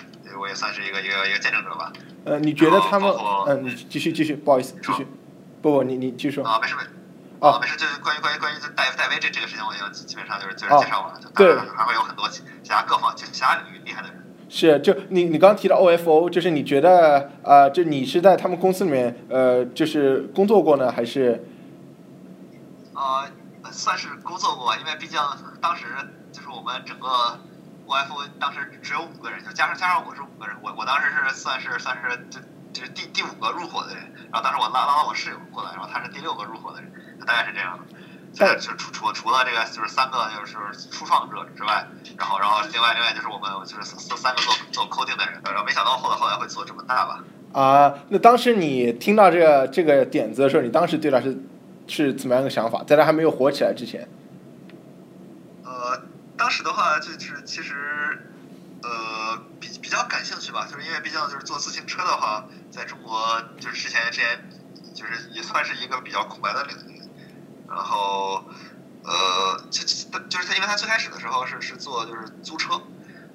[0.40, 1.92] 我也算是一个一个一个见证者吧。
[2.24, 3.12] 呃，你觉得他们？
[3.46, 5.06] 嗯，你继续继续，不好意思，继续。
[5.60, 6.42] 不不，你你继续说。
[6.42, 6.88] 啊，没事没事。
[7.42, 11.20] 啊，没事，就是关于关于关于戴戴维这这个事情，我已经基本上就是就是介绍完了。
[11.34, 14.24] 对，还会有很多其他各方就其他领域厉害的人。
[14.48, 21.44] 是，就你你刚刚提到 OFO，就是你觉得啊，就你是在他们公司里面呃，就是工作过呢，还是？
[22.94, 23.26] 呃，
[23.72, 25.18] 算是工作过，因为毕竟
[25.60, 25.84] 当时
[26.30, 27.08] 就是我们整个。
[27.84, 32.16] OFO 当时只有五个人，就加上加上我是五个人，我我当时是算是算是
[32.72, 36.90] 就就是第第五个入伙的人，然后当时我拉拉了我室友过来，然后他是第六个入伙的人，
[37.26, 37.84] 大概是这样的。
[38.32, 40.56] 在就除除除了这个就是三个就是
[40.90, 41.86] 初创者之外，
[42.18, 47.22] 然后然后另外另外就是我们就是三三个做做 coding 的人，然后没想到后来后来会做这么大吧。
[47.52, 51.36] 啊，那当时你听到这个这个点子的时候，你当时对他是
[51.86, 52.82] 是怎么样个想法？
[52.84, 54.08] 在他还没有火起来之前。
[55.62, 56.00] 呃
[56.34, 57.74] 当时的话，就是其实，
[58.82, 64.48] 呃，比比较感兴趣吧，就是因为毕竟就是做自行车的话，在中国就是之前之前
[64.94, 67.02] 就是也算是一个比较空白的领域，
[67.68, 68.44] 然后，
[69.04, 72.80] 呃，就就是他，因为他最开始的时候是是做就是租车，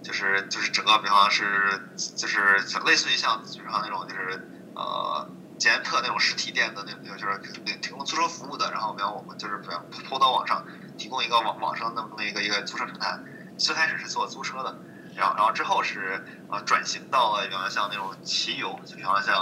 [0.04, 1.82] 就是就是整个比方是
[2.16, 7.40] 就是类似于像就像那种就是呃捷安特那种实体店的那种就是
[7.82, 10.66] 提供租车服务的，然后比方我们就是比方铺到网上。
[10.98, 13.20] 提供一个网网上那么一个一个租车平台，
[13.56, 14.80] 最开始是做租车的，
[15.18, 19.36] 然后然后之后是呃转型到了比方像那种骑游，就比方像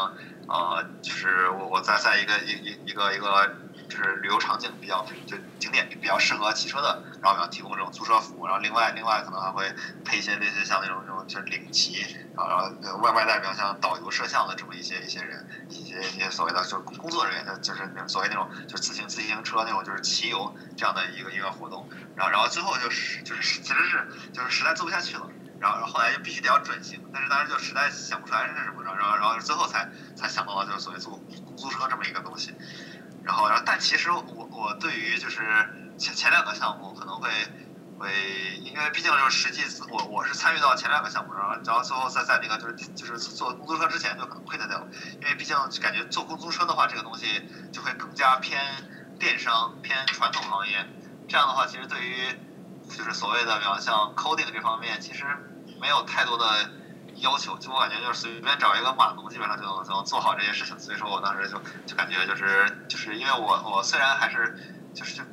[0.47, 3.61] 呃就是我我在在一个一一一个一个。
[3.87, 9.71] 就是旅游场景比较就景点比较适合骑车的，然后比方提供这种租车服务，然后另外另外可能还会
[10.03, 11.93] 配一些那些像那种那种就是领骑，
[12.33, 32.53] 然后然后外外带比方像导游摄像的这么一些一些人，一些一些所谓的就是工作人员的，就是所谓那种就是自行自行车那种就是骑游这样的一个一个活动，然后然后最后就是就是其实是就是实在做不下去了，然后后来就必须得要转型，但是当时就实在想不出来是什么，然后然后最后才才想到了就是所谓做公租车这么一个东西。
[33.23, 35.41] 然后，然后，但其实我我对于就是
[35.97, 37.27] 前前两个项目可能会
[37.97, 38.07] 会，
[38.61, 44.87] 因为毕竟就是实际我我是参与到前两个项目，然后然后最后在在那个就是就是做公租车之前就可能亏 u 掉，
[45.19, 47.25] 因为毕竟感觉做公租车的话，这个东西
[47.71, 48.61] 就会更加偏
[49.17, 50.85] 电商偏传统行业，
[51.27, 52.27] 这样的话其实对于
[52.89, 55.25] 就是所谓的比方像 coding 这方面，其实
[55.81, 56.45] 没有太多的。
[57.19, 60.77] 要求就我感觉就是随便找一个码农，基本上就能就能做好这些事情。
[60.77, 64.53] 所以说我当时就就感觉就是就是因为我我虽然还是
[64.93, 65.23] 就是就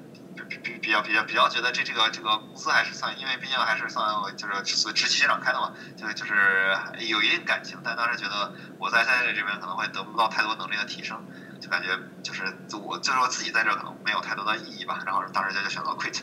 [0.48, 7.76] 比比比较比较比较觉得这这个这个公司还是算，因为毕竟还是算就是属于直系学长开的嘛，就就是有一定感情。
[7.82, 11.20] 但当时觉得我在在这边可能会得不到太多能力的提升，
[11.60, 12.44] 就感觉就是
[12.80, 15.00] 我就是我自己在这可能没有太多的意义吧。
[15.04, 16.22] 然后当时就就选择 quit。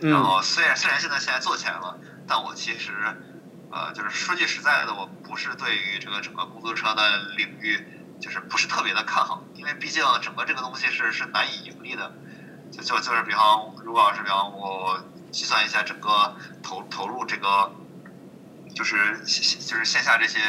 [0.00, 2.92] 然后虽然虽然现在现在做起来了，但我其实。
[3.70, 7.02] 呃，就是说句实在的，我不是对于这个整个公租车的
[7.36, 7.86] 领域，
[8.18, 12.10] 就是不是特别的看好，因为毕竟整个这个东西是是难以盈利的。
[12.72, 14.98] 就就就是比方，如果要是比方我
[15.30, 17.70] 计算一下整个投投入这个，
[18.74, 20.40] 就是就是线下这些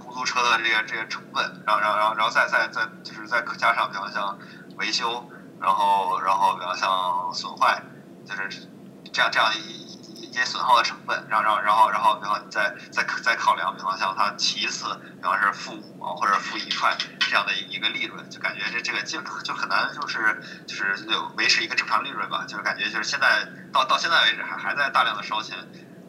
[0.00, 4.36] 公租车的这个这些成本，然后然后然后然后再再再就是再加上比方像
[4.78, 7.80] 维修，然后然后比方像损坏，
[8.26, 8.68] 就是
[9.14, 9.84] 这样这样一。
[10.14, 20.96] 一些损耗的成本，然后，然后，然后，然后，比方你再再再考量，比方像它骑一次，比方是负五毛或者负一块这样的一个利润，就感觉这这个就就很难，就是就是
[21.36, 22.44] 维持一个正常利润吧。
[22.48, 25.56] 就是感觉就是现在到到现在为止还还在大量的烧钱，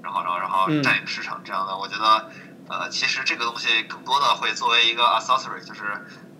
[0.01, 1.77] 然后，然后，然后占领市场这样的。
[1.77, 2.31] 我觉得，
[2.69, 5.83] 呃，其实这个东西更多的会作为一个 accessory，就是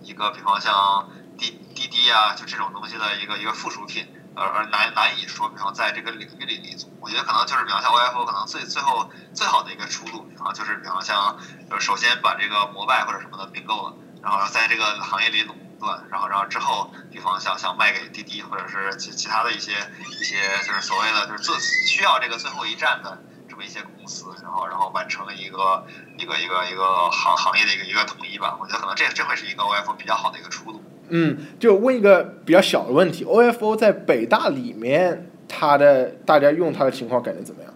[0.02, 4.08] 一个比方像滴滴滴啊，就这种东西的一个一个附属品。
[4.36, 11.38] 而而难难以说，比方在这个领域里立足，我觉得可能就是比方像 OFO 可能最最后最好的一个出路，比方就是比方像，
[11.70, 19.72] 就是首先把这个摩拜或者什么的并购了，然后在这个行业里垄断，然后然后之后，比方像像卖给滴滴或者是其其他的一些
[20.20, 23.18] 一些就是所谓的就是做需要这个最后一站的
[23.48, 25.86] 这么一些公司，然后然后完成一个
[26.18, 28.58] 一个一个一个行行业的一个一个统一吧。
[28.60, 30.84] 我觉得可能这这会是一个 OFO 比较好的一个出路。
[31.10, 37.72] 嗯，就问一个比较小的问题，OFO 在北大里面，它的大家用它的情况感觉怎么样？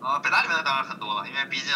[0.00, 1.72] 呃，北大里面的当然很多了，因为毕竟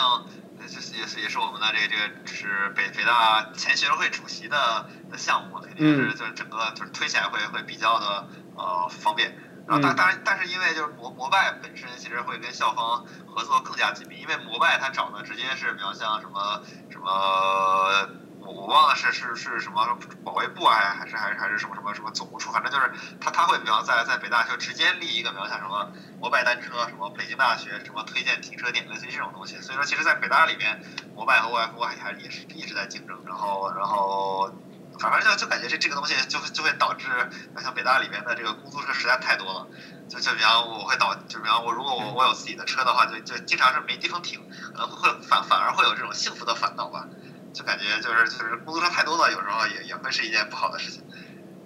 [0.61, 9.35] 就是也是也是我们的这个这个是北北大前学生会主席的的项目，肯定是就是整个就是推起来会会比较的呃方便。
[9.67, 18.22] 然后当当然，但是因为就是摩摩拜本身其实会跟校方合作更加紧密，因为摩拜它找的直接是比方像什么什么。
[18.44, 29.61] 我我忘了是是是什么保卫部啊，还是还是还是什么什么什么总务处，反正就是他他会比较在在北大就直接立一个比方像什么摩拜单车，什么北京大学什么推荐停车点，类似于这种东西。
[29.61, 30.83] 所以说，其实，在北大里面，
[31.14, 33.16] 摩拜和 OFO 还还也是一直在竞争。
[33.26, 34.52] 然后然后，
[34.98, 37.07] 反正就就感觉这这个东西就就会导致，
[37.62, 39.66] 像北大里面的这个公租车实在太多了。
[40.09, 44.40] 就就比方我会导，就比方我如果我我有自己的车的话，就就经常是没地方停，
[44.74, 47.07] 可能会反反而会有这种幸福的烦恼吧。
[47.53, 51.03] 就感觉就是就是工作车太多了，有时候也也会是一件不好的事情，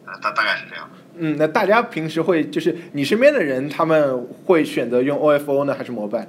[0.06, 0.88] 呃，大大概是这样。
[1.18, 6.28] 嗯，那大家平时会就是你身边的人，他们会选择用 OFO 呢，还是摩拜？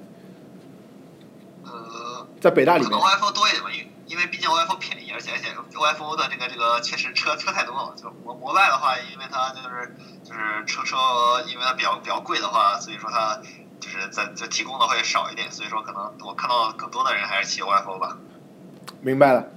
[1.63, 2.89] 呃，在北大里面。
[2.91, 7.93] 可能 OFO 多一点吧，因因为毕竟 OFO 便宜，而且而且 OFO 的这个这个确实车车太多了。
[7.97, 9.93] 就摩摩拜的话，因为它就是
[10.23, 10.95] 就是车车，
[11.47, 13.41] 因为它比较比较贵的话，所以说它
[13.81, 15.51] 就是在就提供的会少一点。
[15.51, 18.17] 所以说可能我看到更多的人还是骑 OFO 吧。
[19.01, 19.51] 明白了，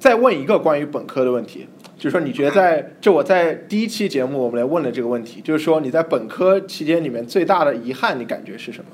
[0.00, 8.90] 再问一个关于本科的问题，就是说你觉得在就我在第一期节目我们来问了这个问题，就是说你在本科期间里面最大的遗憾，你感觉是什么？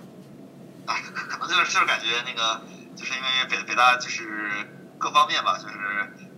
[0.86, 2.60] 啊，可能就是就是感觉那个，
[2.96, 4.28] 就是因为北北大就是
[4.98, 5.74] 各方面吧，就是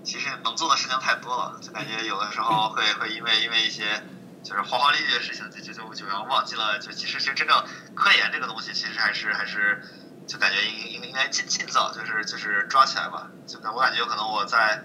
[0.05, 3.85] 其实能做的事情太多了，就感觉有的时候会会因为因为一些
[4.43, 7.57] 就是花花绿绿的事情，就就就就然后忘记了，就其实其实真正
[7.95, 9.83] 科研这个东西，其实还是还是。
[10.27, 13.29] 就感觉应应应该尽尽早就是就是抓起来吧。
[13.47, 14.83] 就我感觉可能我在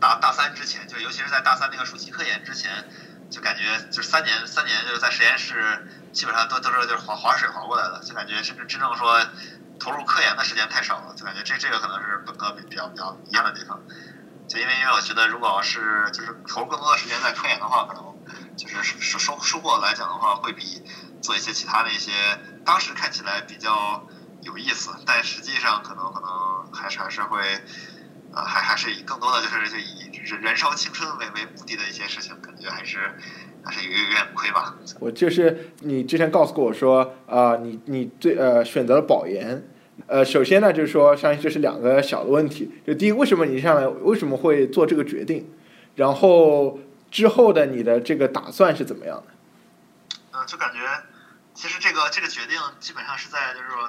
[0.00, 2.70] 大大三之前，就尤其是在大三那个暑期科研之前，
[3.30, 8.00] 就感觉就是三年三年就是在实验室基本上都都是就是划划水划过来的。
[8.02, 9.24] 就感觉真真正说
[9.78, 11.14] 投入科研的时间太少了。
[11.14, 13.80] 就感觉这这个可能是本科比比较比较一样的地方。
[14.48, 18.02] 就因为因为我觉得如果是就是投入更多的时间在科研的话，可能
[18.56, 20.82] 就是收收收获来讲的话，会比
[21.22, 22.10] 做一些其他的一些
[22.64, 24.04] 当时看起来比较。
[24.42, 27.38] 有意思，但实际上可能可能还是还是会，
[28.32, 30.10] 呃，还还是以更多的就是就以
[30.42, 32.98] 燃烧青春为为目的的一些事情，感觉还是
[33.64, 34.76] 还是有有点亏吧。
[34.98, 39.62] 我就是你之前告诉过我说，啊，你你最呃选择了保研，
[40.08, 45.48] 呃，首先呢就是说，相当于这是两个小的问题，就第一，为什么你上来为什么会做这个决定？
[45.94, 50.18] 然后之后的你的这个打算是怎么样的？
[50.32, 50.78] 嗯，就感觉
[51.54, 53.88] 其实这个这个决定基本上是在就是说。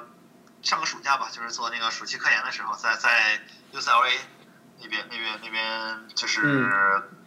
[0.64, 3.40] 上个暑假吧，就是做那个暑期科研的时候，在在
[3.72, 4.16] UCLA
[4.80, 6.40] 那边那边那边就是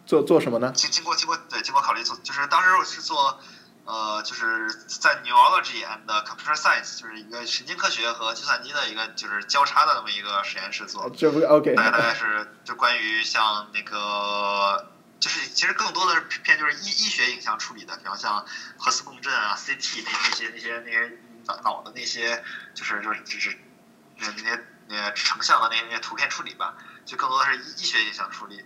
[0.04, 0.72] 做做什么呢？
[0.74, 3.40] 经经过经过对经过考虑做，就是当时我是做
[3.84, 11.08] 呃就是在 Neurology and Computer Science，就是一个神经科学和计算机的一个就是交叉的那么一个实验室做。
[11.10, 11.74] 这不 OK？
[11.74, 18.44] 大概大概是就关于像那个就是其实更多的是偏就是医医学影像处理的，比方像
[18.76, 21.18] 核磁共振啊、CT 那那些那些那些。
[21.62, 22.40] 脑的那些
[22.74, 23.56] 就是就是就是
[24.16, 28.64] 那那些那些成像的那那些图片处理吧，就更多的是医学影像处理。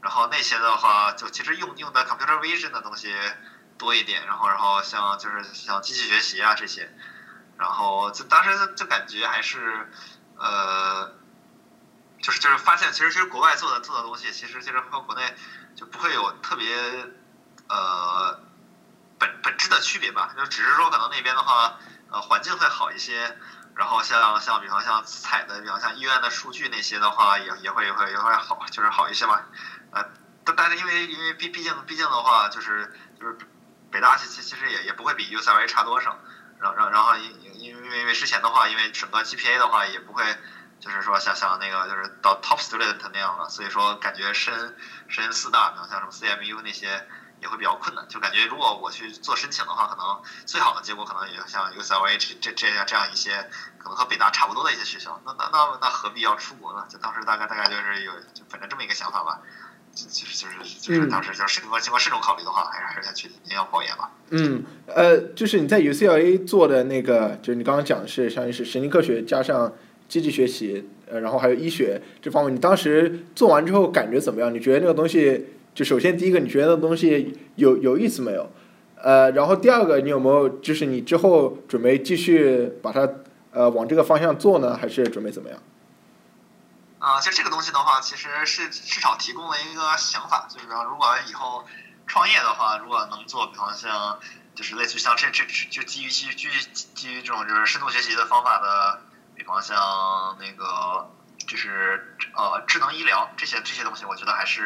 [0.00, 3.14] 然后那些的话，就其实用用的 computer vision 的东西
[3.78, 4.26] 多一点。
[4.26, 6.92] 然后然后像就是像机器学习啊这些，
[7.56, 9.88] 然后就当时就感觉还是
[10.36, 11.10] 呃，
[12.20, 15.32] 就是就是发现其实其实国外做的做的东西，其实其实和国内
[15.74, 16.76] 就不会有特别
[17.68, 18.38] 呃
[19.18, 20.34] 本本质的区别吧。
[20.36, 21.74] 就只是说可能那边的话。
[22.10, 23.36] 呃，环境会好一些，
[23.74, 29.40] 然后像像比方像采的，比方像医院的数据那些的话，也也会也会也会好，就是好一些嘛。
[29.90, 30.04] 呃，
[30.44, 33.36] 但但是因为因为毕毕竟毕竟的话，就是就是
[33.90, 36.18] 北大其其其实也也不会比 UCLA 差多少。
[36.60, 40.24] 然然然后因因因为因为之前的话，因为整个 GPA 的话也不会
[40.80, 44.76] 就是说像像那个就是到 top student 那样的，所以说感觉深
[45.08, 47.08] 深四大，比方像什么 CMU 那些。
[47.44, 53.32] 也会比较困难，就感觉如果我去做申请的话，可能最好的结果可能也像 UCLA 这这这样这样一些
[53.76, 56.86] 可能和北大差不多的一些学校，那那那那何必要出国呢？
[56.88, 59.42] 就当时大概大概就是有就本着这么一个想法吧，
[59.92, 64.10] 其实就是就是当时就是经过经过慎重考虑的话，还是还是要去一定要保研吧。
[64.30, 69.70] 嗯，呃，就是你在 UCLA 做的那个，就是你刚刚讲的是相当于是神经科学加上
[70.08, 74.52] 机器学习，呃，然后还有医学这方面，你当时做完之后感觉怎么样？
[74.54, 75.50] 你觉得那个东西？
[75.74, 78.50] 就首先第一个，你觉得东西有有意思没有？
[78.96, 83.06] 呃，然后第二个，你有没有就是你之后准备继续把它
[83.50, 85.58] 呃往这个方向做呢，还是准备怎么样？
[87.00, 91.64] 啊，其实这个东西的话，其实是至少提供了一个想法，就是说，如果以后
[92.06, 94.18] 创业的话，如果能做，比方像
[94.54, 96.50] 就是类似于像这这就基于基于基于
[96.94, 99.00] 基于这种就是深度学习的方法的，
[99.34, 99.76] 比方像
[100.40, 101.10] 那个
[101.46, 104.62] 就是呃智能医疗这些这些东西，我觉得还是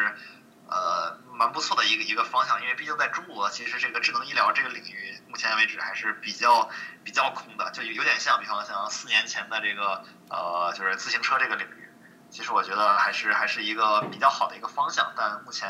[0.69, 6.69] 呃蛮不错的一个一个方向，因为毕竟在中国，其实这个智能医疗这个领域，目前为止还是比较
[7.03, 11.85] 比较空的，就有点像比方像四年前的这个呃就是自行车这个领域。
[12.31, 15.67] 其实我觉得还是还是一个比较好的一个方向，但目前，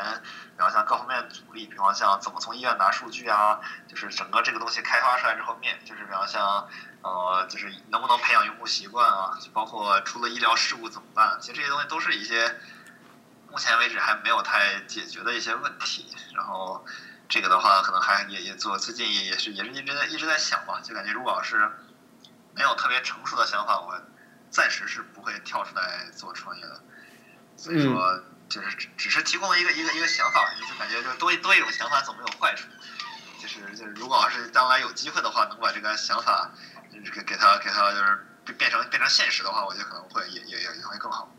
[0.54, 6.68] 比方像各方面阻力，比方像怎么从医院拿数据啊，就是整个这个东西开发出来之后面，就是比方像
[7.02, 11.38] 呃，就是能不能培养用户习惯啊，就包括出了医疗事故怎么办？
[11.40, 12.54] 其实这些东西都是一些
[13.50, 16.14] 目前为止还没有太解决的一些问题。
[16.34, 16.84] 然后
[17.28, 21.70] 这个的话，可能还也也做最近也是也是一直在一直在想吧，就感觉如果要是
[22.54, 24.00] 没有特别成熟的想法，我。
[24.52, 26.82] 暂时是不会跳出来做创业的，
[27.56, 32.66] 所以说就是只只是提供一个一个一个想法，就感觉就多多一种想法总没有坏处。
[33.40, 36.50] 就是就是如果要是将来有机会的话，能把这个想法
[36.90, 38.26] 给给他给他就是
[38.58, 41.32] 变成变成现实的话，我觉得可能会也也也也会更好。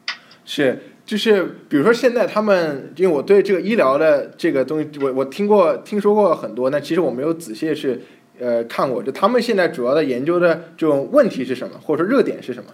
[0.43, 8.01] 是，就是比如说现在他们，因为我对这个医疗的这个东西，我我听过听说过很多，那其实我没有仔细是
[8.39, 12.71] 呃看过，就他们现在主要的研究的这种问题是什么，或者说热点是什么？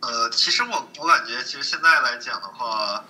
[0.00, 3.04] 呃，其实我我感觉，其实现在来讲的话，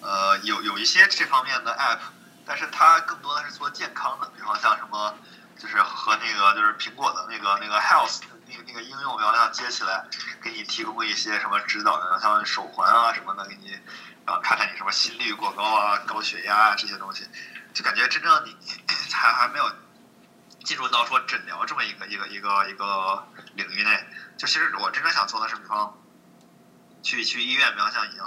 [0.00, 1.98] 呃，有有一些这方面的 app，
[2.46, 5.14] 但是它更多的是做健康的，比方像什么，
[5.58, 10.04] 就是和那个就是苹果的那个那个 health 那个那个应用，比方像接起来，
[10.42, 13.70] 给你提供一些什么指导的，像手环啊什么的，给你，
[14.26, 17.26] 然后看看你什么心率过高啊、高血压啊这些东西，
[17.74, 18.56] 就感觉真正你
[19.12, 19.70] 还还没有
[20.64, 24.06] 进入到说诊疗这么一个一个一个一个领域内。
[24.36, 25.94] 就其实我真正想做的是，比方。
[27.00, 28.20] 去去医院，比方像已经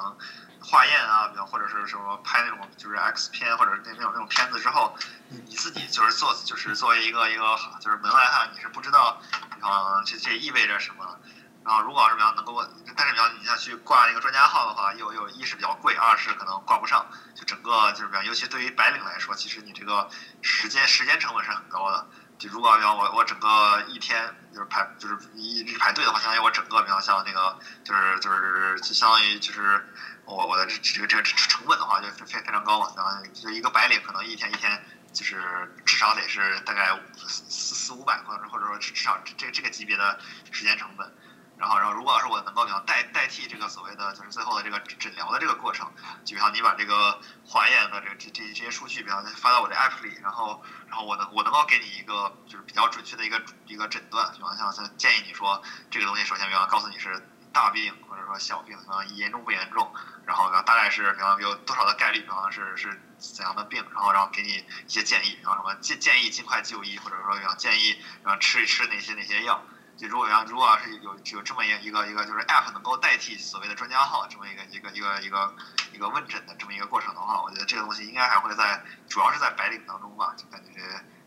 [0.62, 4.96] 化验啊，比方或者是什么拍那种就是 X 片或者那那种那种片子之后，
[5.28, 9.22] 你自己就是做就是作为一个一个就是门外汉，你是不知道，
[9.56, 11.18] 比方这这意味着什么。
[11.64, 12.64] 然后如果要是比方能够，
[12.96, 17.06] 但是比方你要去挂那个专家号的话，又又一是比较贵，二是可能挂不上。
[17.36, 20.10] 就整个就是比方，尤其对于白领来说，其实你这个
[20.42, 22.08] 时间时间成本是很高的。
[22.40, 29.94] 就如果比方我我整个一天就是排就是一直排队的话，相当于我整个比方像那个就是就是就相当于就是
[30.32, 40.20] 我我的这这个这个成本的话就非非常高嘛，相当于就一个白领可能一天一天就是至少得是大概四四四五百或者或者说至少这这个级别的
[40.52, 41.12] 时间成本。
[41.58, 45.88] 然后，然后，如果要是我能够比方代代替这个所谓的就是最后的这个诊疗的这个过程，
[46.26, 55.62] 就比方你把这个化验的这个这这这些数据，比方发到我的 app 里，然后，然后我能我能够给你一个就是比较准确的一个一个诊断，比方像像建议你说
[55.92, 57.22] 这个东西，首先比方告诉你是
[57.52, 59.94] 大病或者说小病，比方严重不严重，
[60.26, 69.62] 然后大概是比方有多少的概率，比方是是怎样的病，然后然后给你一些建议，然后什么建建议尽快就医，或者说要建议然后吃一吃哪些哪些药。
[69.98, 75.54] 就如果要如果要是有有这么一一个一个就是 app 能够代替所谓的专家号这么一个一个一个一个
[75.94, 80.82] 一个问诊的这么一个过程的话，我觉得这个东西应该还会在主要是在白领当中吧，就感觉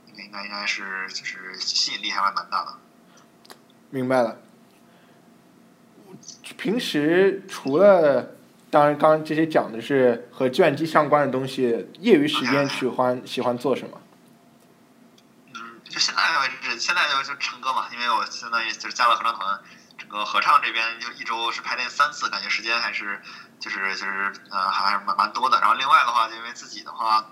[0.06, 2.78] 应该应该应该是就是吸引力还蛮大的。
[3.90, 4.36] 明白了。
[6.58, 8.36] 平时除了
[8.70, 14.00] 当然刚刚这些讲的是和计算机相关的东西，业余时间喜欢喜欢做什么？
[15.54, 19.60] 嗯就现在为止，现在就就唱歌嘛，因为我相当于就是加了合唱团，
[19.96, 23.20] 整个合唱这边就一周是排练三次，感觉时间还是
[23.60, 25.60] 就是就是呃还蛮蛮多的。
[25.60, 27.24] 然后另外的话，就因为自己的话，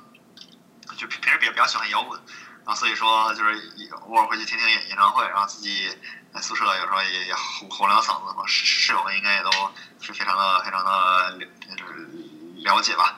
[0.96, 2.16] 就平时比较比较喜欢摇滚，
[2.64, 5.88] 然后所以说就是偶尔会去听听演演唱会，然后自己
[6.34, 9.50] 在宿舍有时候也也吼吼两嗓子嘛，室室友们应该也都
[10.00, 11.38] 是非常的非常的
[11.76, 12.08] 就是
[12.64, 13.16] 了解吧。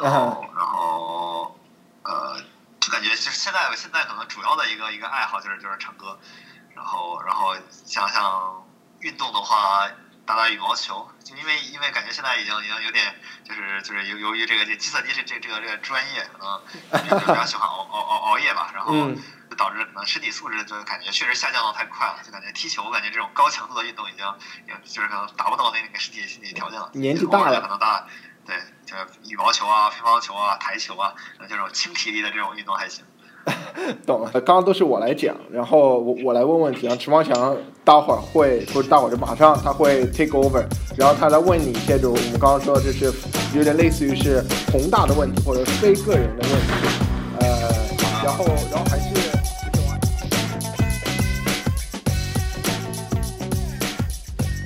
[0.00, 1.58] 然后然后
[2.04, 2.40] 呃。
[2.80, 6.18] 就感觉就是现在，现在可能主要的一个一个爱好就是就是唱歌，
[6.74, 7.54] 然后然后
[7.84, 8.64] 想想
[9.00, 9.86] 运动的话，
[10.24, 11.06] 打打羽毛球。
[11.22, 16.62] 就因为因为感觉现在已经已经有点就是就是由由于这个这计算机这这这个这个专业可能
[17.10, 19.20] 就比较喜欢熬熬熬熬夜吧，然后就
[19.58, 24.24] 导致可能身体素质就感觉确实下降的太快了，就感觉踢球，我感觉这种高强度的运动已经
[24.84, 26.88] 就是可能达不到那个身体身体条件了。
[26.94, 28.06] 年纪大了可能大。
[28.46, 28.56] 对，
[28.86, 28.96] 就
[29.28, 31.12] 羽毛球啊、乒乓球啊、台球啊，
[31.46, 33.04] 这种轻体力的这种运动还行。
[34.06, 36.96] 懂了，刚刚都是我来讲，然后我我来问问题啊。
[36.96, 37.54] 池方强，
[37.84, 40.64] 待会儿会不是待会儿就马上他会 take over，
[40.96, 43.12] 然后他来问你一些，就我们刚刚说的，就是
[43.54, 44.42] 有点类似于是
[44.72, 46.72] 宏大的问题或者非个人的问题，
[47.40, 47.68] 呃，
[48.24, 49.27] 然后然后还是。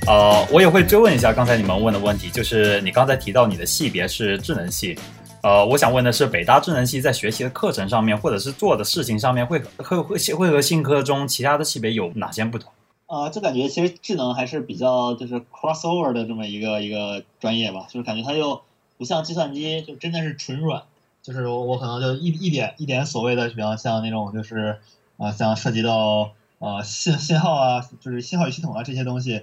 [0.04, 4.98] 呃，我也会追问一下刚才你们问的问题，就是你刚才提到你的系别是智能系，
[5.42, 12.72] 呃，我想问的是，北大智能系在学习的课程上面，或者是做的事情上面，会会会会和信科中其他的系别有哪些不同？
[13.06, 18.60] 啊，就感觉其实智能还是比较就是 crossover 的这么一个一个专业吧，就是感觉它又
[18.98, 20.82] 不像计算机，就真的是纯软，
[21.22, 24.80] 就是我我可能就一一点一点所谓的，比方像那种就是
[25.16, 29.42] 啊，像涉及到呃信信号啊，就是信号与系统啊这些东西。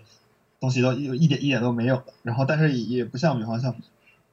[0.60, 3.74] 东西都一一点一点都没有，然后但是也不像，比方像，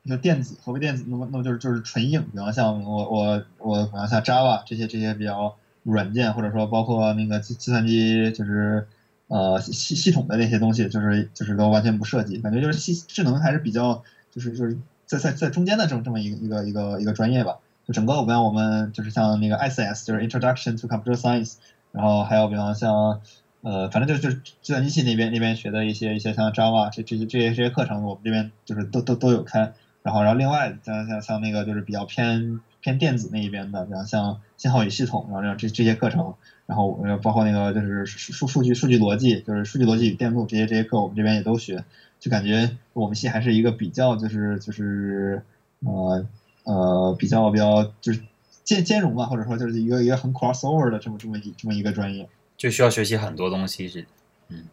[0.05, 5.55] 就电子，所谓电子，那么那么就是就是纯硬，比方像我我我，比方像 Java 这些这些比较
[5.85, 8.87] 软件，或者说包括那个计计算机，就是
[9.29, 14.03] 呃系系统的那些东西，就是就是都完全不涉及，感觉就是系智能还是比较
[14.33, 17.59] 就是就是在在在中间的这么这么一个一个一个一个专业吧。
[17.87, 21.55] 就整个我们我们就是像那个 ICS，就是 Introduction to Computer Science，
[21.93, 23.20] 然后还有比方像。
[23.67, 29.73] 呃，反正就就是计算机系那边那边学的一些一些像 Java 这这些这些这些课程，我们这边就是都都都有开。
[30.05, 36.35] 然后然后另外像像像那个就是比较偏偏电子那一边的，比方像信号与系统，然后这这些课程，
[36.67, 41.83] 然后包括那个就是数数据数据逻辑，就是数据逻辑与电路这些这些课，我们这边也都学。
[42.21, 45.43] 就感觉我们系还是一个比较就是就是
[45.81, 46.25] 呃
[46.62, 48.21] 呃比较比较就是
[48.62, 52.29] 兼兼容吧，或者说就是一个一个很 crossover 的这么这么一这么一个专业。
[52.57, 54.07] 就需要学习很多东西是，
[54.48, 54.64] 嗯，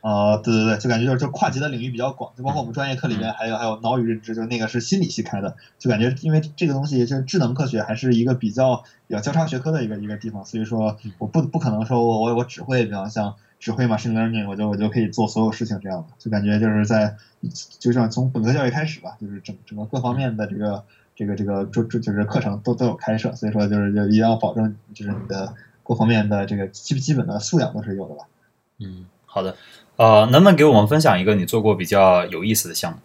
[0.00, 17.14] 啊，对对对，就感觉就是就跨级的领域比较广，就包括我们专业课里面还有还有脑与认知，就那个是心理系开的，就感觉因为这个东西就是智能科学还是一个比较比较交叉学科的一个一个地方，所以说我不不可能说我我我只会比方像只会 machine learning，我就我就可以做所有事情这样的，就感觉就是在
[17.78, 20.82] 就像从本科教育开始吧，就是整整个各方面的这个
[21.14, 25.54] 这个这个就就就是课程都都有开设，所以说就是就一定要保证就是你的。
[25.90, 28.26] 各方面的这个基基本的素养都是有的吧。
[28.78, 29.56] 嗯，好的。
[29.96, 32.98] 呃，能不能给我们分享一个你做过比较有意思的项目？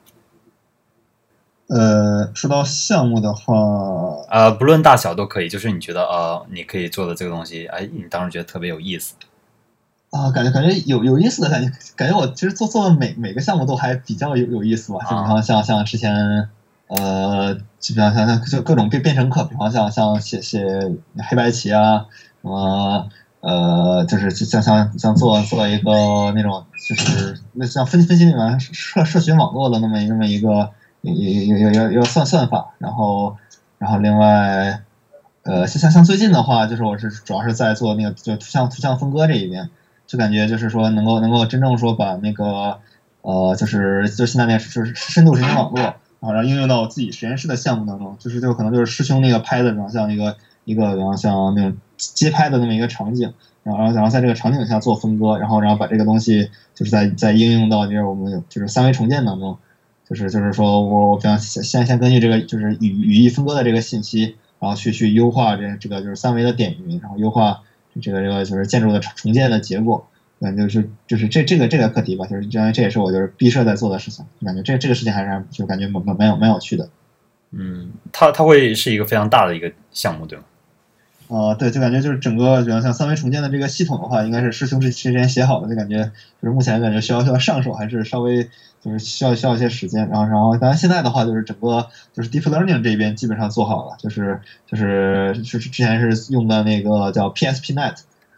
[1.75, 3.55] 呃，说到项目的话，
[4.29, 9.15] 呃，不论大小都可以，就是你觉得呃，你可以做的这个东西，哎，你当时觉得特别有意思。
[10.11, 14.99] 啊，感觉感觉有有意思的感觉，感觉我其实做做的每每个项目都还比较有有意思吧。
[14.99, 16.47] 就比方像像之前
[16.87, 20.63] 呃，基本上像像就各种变编程课，比方像像写写
[21.29, 22.05] 黑白棋啊。
[22.45, 30.69] 什么呃，就是像像像做做一个那种，就是那像分分析那种社社群网络的那么那么一个
[31.01, 33.35] 有有有有有算算法，然后
[33.79, 34.79] 然后另外
[35.41, 39.69] 呃像像像最近的话，就是我是主要是在做那个就图像图像分割这一边，
[40.05, 42.79] 就感觉就是说能够能够真正说把那个
[43.21, 50.35] 呃就是就现在那就是深度神经网络，然后然后应用到我自己实验室的项目当中，就是就可能就是师兄那个拍的，然后像一个
[50.65, 51.77] 一个然后像那种。
[51.97, 59.57] 街拍的那么一个场景，然后然后然后在这个场景下做分割，然后然后把这个东西就是在在应用到就是我们就是三维重建当中，
[60.05, 67.61] 就是就是说我我比方先先根据这个就是语语义分割的这个信息，然后去去优化这这个就是三维的点云，然后优化
[68.01, 70.05] 这个这个就是建筑的重建的结果，
[70.41, 76.89] 感觉就是就是这这个这个课题吧，就是这这也是我就是毕设在做的事情，感觉这这个事情还是就感觉蛮蛮蛮有蛮有趣的。
[77.51, 80.43] 嗯，它它会是一个非常大的一个项目，对吗？
[81.27, 85.97] 啊，对，就感觉就是整个，比方像三维重建的这个系统的话，应该是师兄之之前写好的，就感觉
[86.39, 88.43] 就是目前感觉需要需要上手，还是稍微
[88.79, 90.07] 就是需要需要一些时间。
[90.07, 97.95] 然后，然后，当然现在的话，就是整个就是 deep learning 这边基本上做好了，就是就是就是之前是用的那个叫 PSPNet，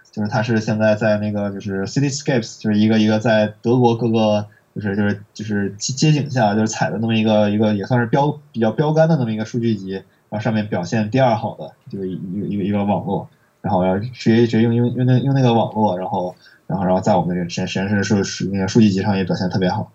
[0.10, 10.04] 就是它是现在在那个就是 Cityscapes，就是一个一个在德国各个就是就是就是街街景下就是采的那么一个一个也算是标比较标杆的那么一个数据集。
[10.30, 13.28] 然后上面表现第二好的就是一个一个一个网络，
[13.62, 16.36] 然后然后直接直接用用用那用那个网络，然后
[16.68, 19.92] 然后然后在我们这个实验实验室数数那个数据集上也表现特别好。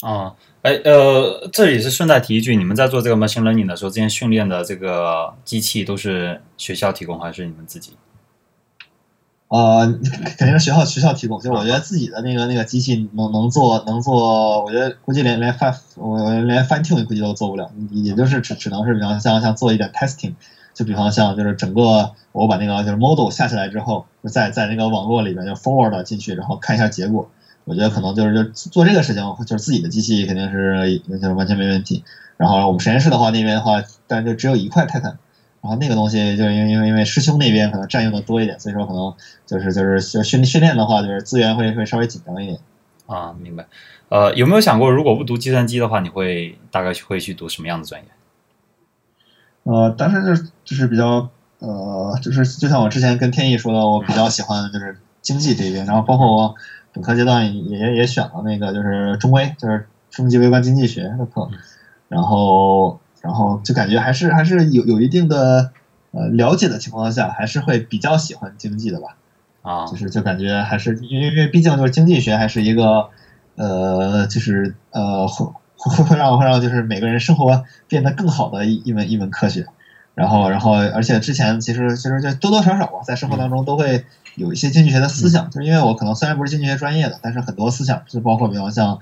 [0.00, 7.92] 啊，哎呃，这里是顺带提一句，你们在做这个 machine learning 的时候，之前训练的这个机器都是学校提供还是你们自己？
[9.48, 9.86] 呃，
[10.38, 11.38] 肯定是学校学校提供。
[11.40, 20.34] 就我觉得自己的那个那个机器能能做能做，我觉得估计连连 fine 我连 fine tune 估计都做不了，也就是只只能是比方像像做一点 testing，
[20.72, 27.30] 就比方像就是整个我把那个就是 model 下下来之后，就在在那个网络里面就 forward 进去，然后看一下结果。
[27.66, 32.02] 我觉得可能就是就做这个事情，就是自己的机器肯定是就是完全没问题。
[32.36, 35.16] 然后我们实验室的话，那边的话，但就只有一块泰坦。
[35.64, 39.14] 然后那个东西就是因为因为因为师兄那边可能占用的多一点，所以说可能
[39.46, 42.58] 就是就是训训练的话，就是资源会会稍微紧张一点。
[43.06, 43.66] 啊，明白。
[44.10, 48.08] 呃，有没有想过，如果不读计算机的话，你会大概会去读什么样的专业？
[49.62, 56.54] 呃，当时就是就是比较呃，就是就像我之前跟天意说的，我比较喜欢就是经济这边，然后包括我
[56.92, 61.48] 本科阶段也也也选了那个就是中微，就是中级微观经济学的课，
[62.08, 65.72] 然后然后就感觉还是还是有有一定的
[66.10, 69.16] 呃了解的情况下，还是会比较喜欢经济的吧。
[69.62, 73.08] 啊就，是就感觉还是因为因为毕竟就是经济学还是一个
[73.54, 79.66] 呃就是呃会会会让会让就是每个人生活变得更好的一一门一门科学，
[80.14, 84.04] 然后然后而且之前其实其实就多多少少吧，在生活当中都会
[84.34, 88.98] 有一些经济学的思想，就是因为我可能虽然不是经济学专业的，但是很多思想就包括比方像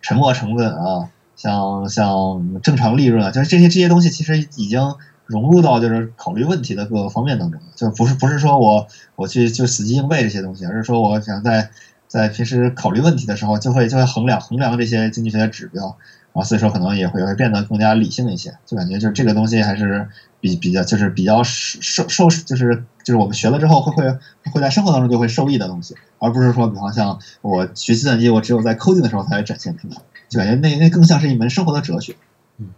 [0.00, 4.80] 沉没成本啊，像像正常利润啊，就是这些这些东西其实已经
[5.26, 11.70] 融入到就是考虑问题的各个方面当中了，就不是不是说我我去就死记硬背这些东西，而是说我想在
[12.08, 15.98] 在平时考虑问题的时候，就会就会衡量衡量这些经济学的指标，
[16.32, 20.08] 啊所以说可能也会会变得更加理性一些，就感觉就是这个东西还是
[20.46, 24.18] 比比较就是比较受受受就是就是我们学了之后会会
[24.52, 29.96] 会在生活当中就会受益的东西，而不是说比方像我学计算机，我只有在 coding 的时候才会展现出来，
[30.28, 32.14] 就感觉那那更像是一门生活的哲学。
[32.58, 32.68] 嗯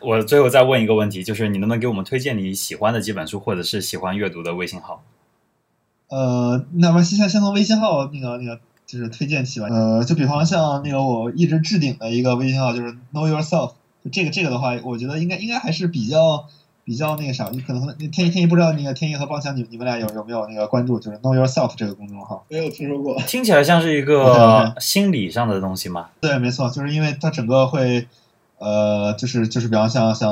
[0.00, 5.02] 我最后再问一个问题，就是你能不能给我们推荐你喜欢的几本书，或者是喜欢阅读的微信号？
[6.08, 9.66] 呃，那么先先从微信号那个那个就是推荐起吧。
[9.70, 13.72] 呃，就比方像那个我一直置顶的一个微信号就是 Know Yourself，
[14.12, 16.46] 这个这个的话，我觉得应该应该还是比较
[16.84, 22.44] 比较那个啥，你可能天一天一不知道那个天一和邦强你你们俩有有没有那个关注就是 Know Yourself 这个公众号？
[22.48, 23.18] 没有听说过。
[23.22, 26.10] 听起来像是一个心理上的东西吗？
[26.20, 28.06] 对，没错，就是因为它整个会，
[28.58, 30.30] 呃，就是就是比方像像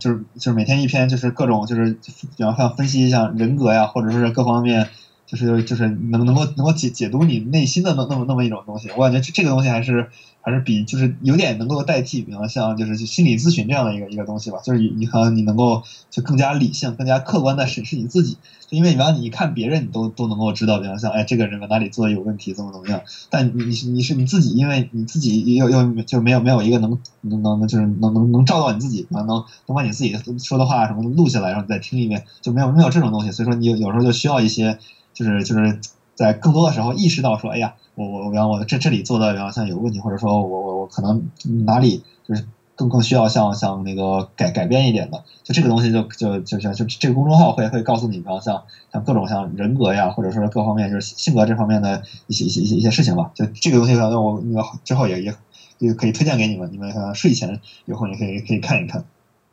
[0.00, 1.92] 就是就是每天一篇，就是各种就是
[2.36, 4.88] 比方像分析一下人格呀，或者是各方面，
[5.32, 8.90] 就是就是能能够能够解解读你内心的那那么那么一种东西。
[8.94, 10.10] 我感觉这这个东西还是
[10.42, 18.36] 还是比就是有点能够代替，比方像就是心理咨询这样的一个一个东西吧，就是你可能你能够就更加理性、更加客观的审视你自己。
[18.68, 23.00] 就因为你比方你看别人，你都都能够知道，比方像哎这个人哪里做的有问题，怎么怎么样。
[23.30, 33.32] 但你你是你是你自己，因为你自己又又就没有没有一个能能能就是能能能照到你自己，能能能把你自己说的话什么录下来，然后你再听一遍，就没有没有这种东西。
[33.32, 34.78] 所以说你有有时候就需要一些，
[35.12, 35.78] 就是就是
[36.14, 41.30] 在更多的时候意识到说，哎呀，我我我我这这里做的，然后像有问题，或者说我我我可能
[41.64, 53.30] 哪里就是更更需要像像那个改改变一点的，就这个东西就就就就就这个公众号会会告诉你，然后像像各种像人格呀，或者说各方面就是性格这方面的一些一些一些一些事情吧。
[53.34, 55.34] 就这个东西，可能我那个之后也也
[55.78, 59.04] 也可以推荐给你们，你们可能睡前有空也可以可以看一看。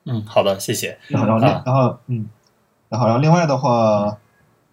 [0.05, 0.97] 嗯，好的，谢谢。
[1.07, 2.27] 然后然后然后嗯，
[2.89, 4.17] 然后然后另外的话。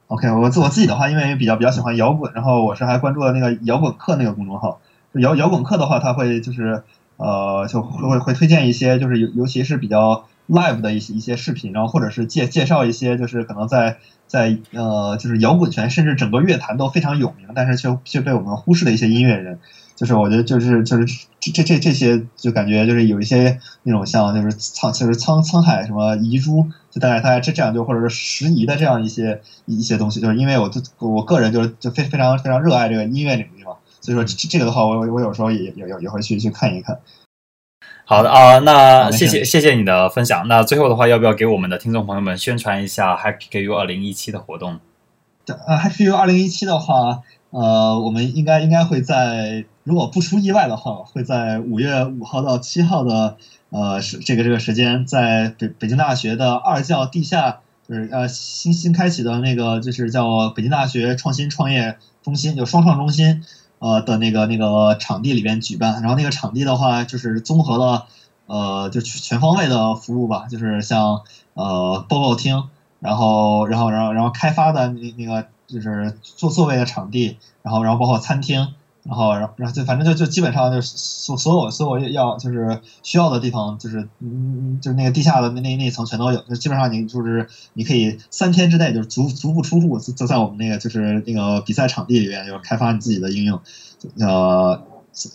[0.08, 4.80] OK，我自我自己的话，因为比较比较喜欢摇滚，然后我是还关注了那个摇滚课那个公众号。
[5.12, 6.84] 就摇摇滚课的话，他会就是
[7.16, 13.96] 呃，就会会会推荐一些，就是尤尤其是比较 live 的一些一些视频，然后或者是介介绍一些，就是可能在
[14.28, 19.58] 在呃，就是摇滚圈甚至整个乐坛都非常有名，但是却却被我们忽视的一些音乐人。
[19.96, 33.72] 就是我觉得就是就是这这这这些就感觉就是有一些那种像就是沧就是沧沧海什么遗珠，就大概大概这这样就或者是拾遗的这样一些一些东西，就是因为我就我个人就是就非非常非常热爱这个音乐领域嘛，
[34.02, 37.00] 所以说这这个的话我我有时候也也也也会去去看一看。
[38.04, 40.46] 好的啊，那谢谢谢谢你的分享。
[40.46, 44.78] 那最后的话，要不要给我们的听众朋友们宣传一下 Happy KU 二零一七的活动？
[45.46, 53.36] 呃，Happy U 二零一七的话，呃，我们应该应该会在如果不出意外的话，会在五月五号到七号的
[53.70, 63.44] 呃是这个这个时间，在北北京大学的二教地下，就是呃新新开启的那个就是叫北京大学创新创业中心，就双创中心。
[63.78, 68.06] 呃的那个那个场地里边举办，然后那个场地的话，就是综合了
[68.46, 71.20] 呃就全方位的服务吧，就是像
[71.52, 72.70] 呃报告厅，
[73.00, 93.60] 然后然后然后然后开发的那那个就是坐座位的场地，然后然后包括餐厅，然后然后就反正就就基本上就是所所有所有要就是需要的地方，就是嗯就是那个地下的那那那层全都有，就基本上你就是你可以三天之内就是足足不出户，就在我们那个就是那个比赛场地里面，就是开发你自己的应用，
[94.18, 94.80] 呃。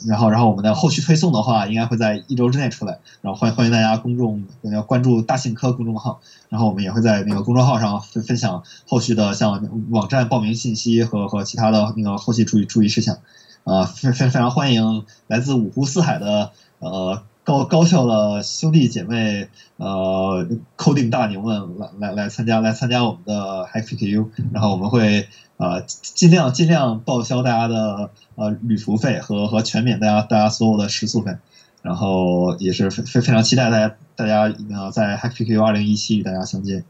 [0.06, 3.00] 然后，然后我们的后续推送的话，应该会在一周之内出来。
[3.22, 13.18] 然后欢欢迎大家公众要关注大信科公众号，然后我们也会在那个公众号上分分享后续的像网站报名信息和和其他的那个后续注意注意事项。
[13.64, 17.22] 啊，非非非常欢迎来自五湖四海的呃
[17.52, 20.48] 高高校的兄弟姐妹呃
[20.78, 25.28] coding 大牛们来来来参加来参加我们的 HackPKU，然后我们会
[25.58, 31.36] 呃尽量尽量报销大家的呃旅途费和和全免大家大家所有的食宿费，
[31.82, 34.44] 然后也是非非非常期待大家大家
[34.74, 36.86] 呃在 HackPKU 二零一七与大家相见。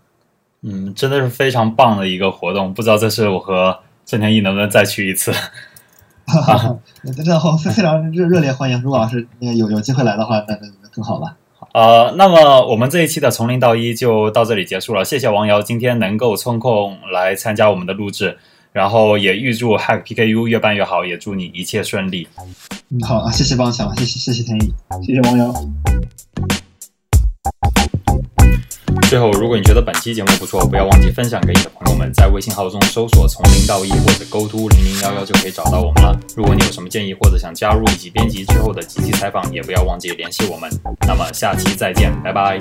[0.62, 5.34] 嗯，真的是非常棒的一个活动，不知道这次我和郑天一能不能再去一次。
[7.16, 11.36] 真的非非常热热烈欢迎，如果要是那个有有机会来的话，那那那更好了。
[11.74, 15.06] 呃，那么我们这一期的从零到一就到这里结束了。
[15.06, 18.38] 谢谢王瑶今天能够抽空来参加我们的录制，
[18.74, 22.28] 然后也预祝 Hack PKU 越办越好，也祝你一切顺利。
[22.90, 24.74] 嗯，好啊，谢谢帮强，谢谢谢谢天意，
[25.06, 25.54] 谢谢王瑶。
[29.12, 36.18] 最后，如果你觉得本期节目不错，不要忘记分享给你的朋友们，在微信号中搜索“从零到一”或者 “go to 零零幺幺”就可以找到我们了。
[36.34, 40.70] 如果你有什么建议或者想加入以及编辑之后的几期采访，也不要忘记联系我们。
[41.06, 42.58] 那么下期再见，拜拜。